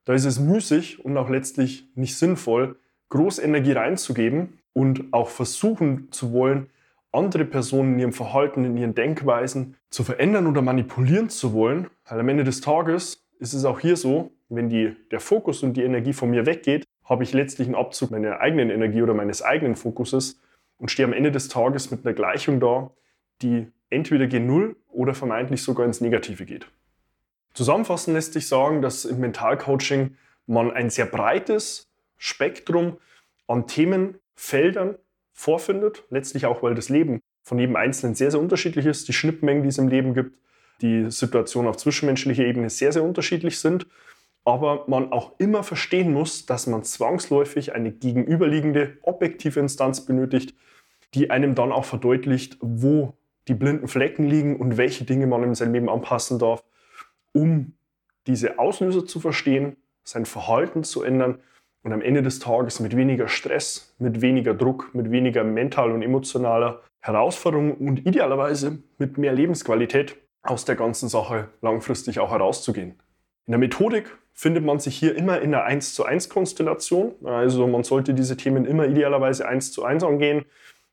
da 0.04 0.14
ist 0.14 0.24
es 0.24 0.38
müßig 0.38 1.04
und 1.04 1.16
auch 1.16 1.28
letztlich 1.28 1.88
nicht 1.94 2.16
sinnvoll, 2.16 2.76
groß 3.10 3.38
Energie 3.38 3.72
reinzugeben 3.72 4.58
und 4.72 5.12
auch 5.12 5.28
versuchen 5.28 6.10
zu 6.10 6.32
wollen, 6.32 6.68
andere 7.12 7.44
Personen 7.44 7.94
in 7.94 8.00
ihrem 8.00 8.12
Verhalten, 8.12 8.64
in 8.64 8.76
ihren 8.76 8.94
Denkweisen 8.94 9.76
zu 9.90 10.04
verändern 10.04 10.46
oder 10.46 10.62
manipulieren 10.62 11.28
zu 11.28 11.52
wollen. 11.52 11.88
Weil 12.08 12.20
am 12.20 12.28
Ende 12.28 12.44
des 12.44 12.60
Tages 12.60 13.26
ist 13.38 13.52
es 13.52 13.64
auch 13.64 13.80
hier 13.80 13.96
so, 13.96 14.30
wenn 14.48 14.68
die, 14.68 14.96
der 15.10 15.20
Fokus 15.20 15.62
und 15.62 15.76
die 15.76 15.82
Energie 15.82 16.12
von 16.12 16.30
mir 16.30 16.46
weggeht, 16.46 16.84
habe 17.04 17.24
ich 17.24 17.32
letztlich 17.32 17.66
einen 17.66 17.74
Abzug 17.74 18.10
meiner 18.12 18.40
eigenen 18.40 18.70
Energie 18.70 19.02
oder 19.02 19.14
meines 19.14 19.42
eigenen 19.42 19.74
Fokuses 19.74 20.40
und 20.78 20.90
stehe 20.90 21.06
am 21.06 21.12
Ende 21.12 21.32
des 21.32 21.48
Tages 21.48 21.90
mit 21.90 22.06
einer 22.06 22.14
Gleichung 22.14 22.60
da, 22.60 22.90
die 23.42 23.66
entweder 23.90 24.28
gen 24.28 24.46
Null 24.46 24.76
oder 24.88 25.14
vermeintlich 25.14 25.62
sogar 25.62 25.86
ins 25.86 26.00
Negative 26.00 26.44
geht. 26.44 26.66
Zusammenfassend 27.54 28.14
lässt 28.14 28.32
sich 28.32 28.46
sagen, 28.46 28.82
dass 28.82 29.04
im 29.04 29.20
Mentalcoaching 29.20 30.16
man 30.46 30.70
ein 30.70 30.90
sehr 30.90 31.06
breites 31.06 31.88
Spektrum 32.16 32.98
an 33.46 33.66
Themenfeldern 33.66 34.96
vorfindet, 35.32 36.04
letztlich 36.10 36.46
auch, 36.46 36.62
weil 36.62 36.74
das 36.74 36.88
Leben 36.88 37.20
von 37.42 37.58
jedem 37.58 37.76
Einzelnen 37.76 38.14
sehr, 38.14 38.30
sehr 38.30 38.40
unterschiedlich 38.40 38.86
ist, 38.86 39.08
die 39.08 39.12
Schnittmengen, 39.12 39.62
die 39.62 39.70
es 39.70 39.78
im 39.78 39.88
Leben 39.88 40.14
gibt, 40.14 40.38
die 40.82 41.10
Situationen 41.10 41.68
auf 41.68 41.76
zwischenmenschlicher 41.76 42.44
Ebene 42.44 42.70
sehr, 42.70 42.92
sehr 42.92 43.02
unterschiedlich 43.02 43.58
sind, 43.58 43.86
aber 44.44 44.84
man 44.86 45.12
auch 45.12 45.32
immer 45.38 45.62
verstehen 45.62 46.12
muss, 46.12 46.46
dass 46.46 46.66
man 46.66 46.84
zwangsläufig 46.84 47.74
eine 47.74 47.92
gegenüberliegende, 47.92 48.98
objektive 49.02 49.60
Instanz 49.60 50.04
benötigt, 50.04 50.54
die 51.14 51.30
einem 51.30 51.54
dann 51.54 51.72
auch 51.72 51.84
verdeutlicht, 51.84 52.56
wo 52.60 53.14
die 53.48 53.54
blinden 53.54 53.88
Flecken 53.88 54.28
liegen 54.28 54.56
und 54.56 54.76
welche 54.76 55.04
Dinge 55.04 55.26
man 55.26 55.42
in 55.42 55.54
seinem 55.54 55.74
Leben 55.74 55.88
anpassen 55.88 56.38
darf, 56.38 56.62
um 57.32 57.74
diese 58.26 58.58
Auslöser 58.58 59.06
zu 59.06 59.20
verstehen, 59.20 59.76
sein 60.04 60.26
Verhalten 60.26 60.84
zu 60.84 61.02
ändern 61.02 61.38
und 61.82 61.92
am 61.92 62.02
Ende 62.02 62.22
des 62.22 62.38
Tages 62.38 62.80
mit 62.80 62.96
weniger 62.96 63.28
Stress, 63.28 63.94
mit 63.98 64.20
weniger 64.20 64.54
Druck, 64.54 64.94
mit 64.94 65.10
weniger 65.10 65.44
mental 65.44 65.92
und 65.92 66.02
emotionaler 66.02 66.82
Herausforderung 67.00 67.74
und 67.76 68.06
idealerweise 68.06 68.82
mit 68.98 69.16
mehr 69.16 69.32
Lebensqualität 69.32 70.16
aus 70.42 70.64
der 70.64 70.76
ganzen 70.76 71.08
Sache 71.08 71.48
langfristig 71.62 72.20
auch 72.20 72.30
herauszugehen. 72.30 72.94
In 73.46 73.52
der 73.52 73.58
Methodik 73.58 74.16
findet 74.32 74.64
man 74.64 74.78
sich 74.78 74.96
hier 74.96 75.16
immer 75.16 75.40
in 75.40 75.54
einer 75.54 75.64
1 75.64 75.94
zu 75.94 76.04
1 76.04 76.28
Konstellation. 76.28 77.14
Also 77.24 77.66
man 77.66 77.84
sollte 77.84 78.14
diese 78.14 78.36
Themen 78.36 78.64
immer 78.64 78.86
idealerweise 78.86 79.46
1 79.46 79.72
zu 79.72 79.84
1 79.84 80.04
angehen 80.04 80.44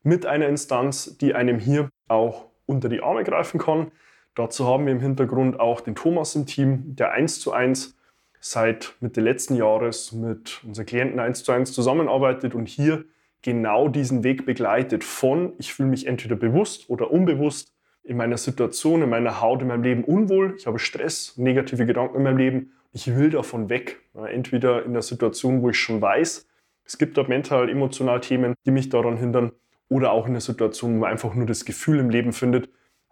mit 0.02 0.26
einer 0.26 0.48
Instanz, 0.48 1.16
die 1.18 1.34
einem 1.34 1.58
hier 1.58 1.88
auch 2.08 2.46
unter 2.66 2.88
die 2.88 3.02
Arme 3.02 3.24
greifen 3.24 3.58
kann. 3.58 3.90
Dazu 4.38 4.68
haben 4.68 4.86
wir 4.86 4.92
im 4.92 5.00
Hintergrund 5.00 5.58
auch 5.58 5.80
den 5.80 5.96
Thomas 5.96 6.36
im 6.36 6.46
Team, 6.46 6.94
der 6.94 7.10
1 7.10 7.40
zu 7.40 7.52
1 7.52 7.98
seit 8.38 8.94
Mitte 9.00 9.20
letzten 9.20 9.56
Jahres 9.56 10.12
mit 10.12 10.60
unseren 10.64 10.86
Klienten 10.86 11.18
1 11.18 11.42
zu 11.42 11.50
1 11.50 11.72
zusammenarbeitet 11.72 12.54
und 12.54 12.68
hier 12.68 13.04
genau 13.42 13.88
diesen 13.88 14.22
Weg 14.22 14.46
begleitet 14.46 15.02
von, 15.02 15.54
ich 15.58 15.74
fühle 15.74 15.88
mich 15.88 16.06
entweder 16.06 16.36
bewusst 16.36 16.88
oder 16.88 17.10
unbewusst 17.10 17.74
in 18.04 18.16
meiner 18.16 18.36
Situation, 18.36 19.02
in 19.02 19.10
meiner 19.10 19.40
Haut, 19.40 19.60
in 19.60 19.66
meinem 19.66 19.82
Leben 19.82 20.04
unwohl, 20.04 20.54
ich 20.56 20.68
habe 20.68 20.78
Stress, 20.78 21.36
negative 21.36 21.84
Gedanken 21.84 22.18
in 22.18 22.22
meinem 22.22 22.38
Leben, 22.38 22.72
ich 22.92 23.08
will 23.08 23.30
davon 23.30 23.68
weg. 23.68 23.98
Entweder 24.14 24.84
in 24.84 24.92
der 24.92 25.02
Situation, 25.02 25.62
wo 25.62 25.70
ich 25.70 25.80
schon 25.80 26.00
weiß, 26.00 26.46
es 26.84 26.96
gibt 26.96 27.16
dort 27.16 27.28
mental, 27.28 27.68
emotional 27.68 28.20
Themen, 28.20 28.54
die 28.64 28.70
mich 28.70 28.88
daran 28.88 29.16
hindern, 29.16 29.50
oder 29.88 30.12
auch 30.12 30.28
in 30.28 30.34
der 30.34 30.42
Situation, 30.42 30.94
wo 30.94 30.98
man 31.00 31.10
einfach 31.10 31.34
nur 31.34 31.46
das 31.46 31.64
Gefühl 31.64 31.98
im 31.98 32.10
Leben 32.10 32.32
findet, 32.32 32.68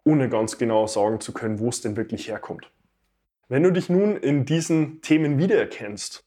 ohne 0.07 0.29
ganz 0.29 0.57
genau 0.57 0.87
sagen 0.87 1.21
zu 1.21 1.33
können, 1.33 1.59
wo 1.59 1.69
es 1.69 1.81
denn 1.81 1.97
wirklich 1.97 2.29
herkommt. 2.29 2.71
Wenn 3.49 3.63
du 3.63 3.73
dich 3.73 3.89
nun 3.89 4.17
in 4.17 4.45
diesen 4.45 5.03
Themen 5.03 5.39
wiedererkennst 5.39 6.25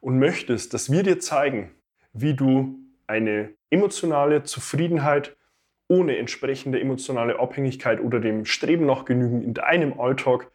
und 0.00 0.18
möchtest, 0.18 0.72
dass 0.72 0.90
wir 0.90 1.02
dir 1.02 1.18
zeigen, 1.18 1.74
wie 2.12 2.34
du 2.34 2.78
eine 3.06 3.50
emotionale 3.70 4.44
Zufriedenheit 4.44 5.36
ohne 5.88 6.16
entsprechende 6.18 6.80
emotionale 6.80 7.38
Abhängigkeit 7.38 8.00
oder 8.00 8.20
dem 8.20 8.44
Streben 8.44 8.86
nach 8.86 9.04
Genügen 9.04 9.42
in 9.42 9.54
deinem 9.54 10.00
Alltag, 10.00 10.50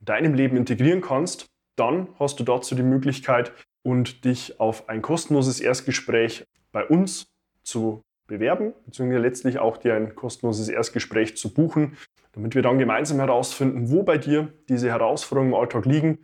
in 0.00 0.06
deinem 0.06 0.34
Leben 0.34 0.56
integrieren 0.56 1.00
kannst, 1.00 1.46
dann 1.76 2.08
hast 2.18 2.40
du 2.40 2.44
dazu 2.44 2.74
die 2.74 2.82
Möglichkeit 2.82 3.52
und 3.82 4.24
dich 4.24 4.60
auf 4.60 4.88
ein 4.88 5.02
kostenloses 5.02 5.60
Erstgespräch 5.60 6.46
bei 6.72 6.84
uns 6.84 7.26
zu 7.62 8.02
bewerben, 8.26 8.72
beziehungsweise 8.86 9.20
letztlich 9.20 9.58
auch 9.58 9.76
dir 9.76 9.94
ein 9.94 10.14
kostenloses 10.14 10.68
Erstgespräch 10.68 11.36
zu 11.36 11.52
buchen, 11.52 11.96
damit 12.34 12.54
wir 12.54 12.62
dann 12.62 12.78
gemeinsam 12.78 13.18
herausfinden, 13.18 13.90
wo 13.90 14.02
bei 14.02 14.18
dir 14.18 14.52
diese 14.68 14.88
Herausforderungen 14.88 15.52
im 15.52 15.58
Alltag 15.58 15.86
liegen, 15.86 16.18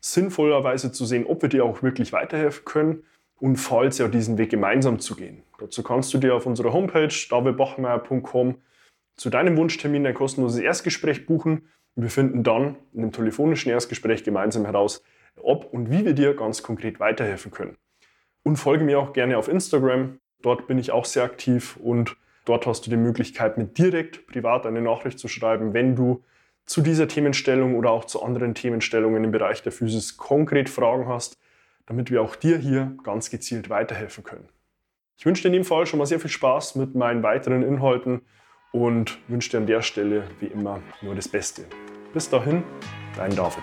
sinnvollerweise 0.00 0.92
zu 0.92 1.04
sehen, 1.04 1.26
ob 1.26 1.42
wir 1.42 1.48
dir 1.48 1.64
auch 1.64 1.82
wirklich 1.82 2.12
weiterhelfen 2.12 2.64
können 2.64 3.02
und 3.38 3.56
falls 3.56 3.98
ja 3.98 4.08
diesen 4.08 4.38
Weg 4.38 4.50
gemeinsam 4.50 4.98
zu 4.98 5.14
gehen. 5.16 5.42
Dazu 5.58 5.82
kannst 5.82 6.12
du 6.14 6.18
dir 6.18 6.34
auf 6.34 6.46
unserer 6.46 6.72
Homepage 6.72 7.14
davidbachmeier.com 7.28 8.56
zu 9.16 9.28
deinem 9.30 9.56
Wunschtermin 9.58 10.06
ein 10.06 10.14
kostenloses 10.14 10.60
Erstgespräch 10.60 11.26
buchen 11.26 11.68
und 11.94 12.02
wir 12.04 12.10
finden 12.10 12.42
dann 12.42 12.76
in 12.94 13.02
einem 13.02 13.12
telefonischen 13.12 13.70
Erstgespräch 13.70 14.24
gemeinsam 14.24 14.64
heraus, 14.64 15.02
ob 15.42 15.72
und 15.72 15.90
wie 15.90 16.04
wir 16.04 16.14
dir 16.14 16.34
ganz 16.34 16.62
konkret 16.62 17.00
weiterhelfen 17.00 17.50
können. 17.50 17.76
Und 18.42 18.56
folge 18.56 18.84
mir 18.84 18.98
auch 18.98 19.12
gerne 19.12 19.36
auf 19.36 19.48
Instagram. 19.48 20.18
Dort 20.40 20.66
bin 20.66 20.78
ich 20.78 20.92
auch 20.92 21.04
sehr 21.04 21.24
aktiv 21.24 21.76
und 21.76 22.16
dort 22.50 22.66
hast 22.66 22.84
du 22.84 22.90
die 22.90 22.96
Möglichkeit, 22.96 23.58
mir 23.58 23.66
direkt 23.66 24.26
privat 24.26 24.66
eine 24.66 24.82
Nachricht 24.82 25.20
zu 25.20 25.28
schreiben, 25.28 25.72
wenn 25.72 25.94
du 25.94 26.24
zu 26.66 26.80
dieser 26.80 27.06
Themenstellung 27.06 27.76
oder 27.76 27.92
auch 27.92 28.04
zu 28.04 28.24
anderen 28.24 28.54
Themenstellungen 28.54 29.22
im 29.22 29.30
Bereich 29.30 29.62
der 29.62 29.70
Physis 29.70 30.16
konkret 30.16 30.68
Fragen 30.68 31.06
hast, 31.06 31.38
damit 31.86 32.10
wir 32.10 32.22
auch 32.22 32.34
dir 32.34 32.58
hier 32.58 32.96
ganz 33.04 33.30
gezielt 33.30 33.70
weiterhelfen 33.70 34.24
können. 34.24 34.48
Ich 35.16 35.26
wünsche 35.26 35.42
dir 35.42 35.48
in 35.48 35.54
dem 35.54 35.64
Fall 35.64 35.86
schon 35.86 35.98
mal 35.98 36.06
sehr 36.06 36.18
viel 36.18 36.30
Spaß 36.30 36.74
mit 36.74 36.96
meinen 36.96 37.22
weiteren 37.22 37.62
Inhalten 37.62 38.22
und 38.72 39.18
wünsche 39.28 39.50
dir 39.50 39.58
an 39.58 39.66
der 39.66 39.82
Stelle 39.82 40.24
wie 40.40 40.46
immer 40.46 40.80
nur 41.02 41.14
das 41.14 41.28
Beste. 41.28 41.66
Bis 42.12 42.28
dahin, 42.28 42.64
dein 43.16 43.34
David. 43.36 43.62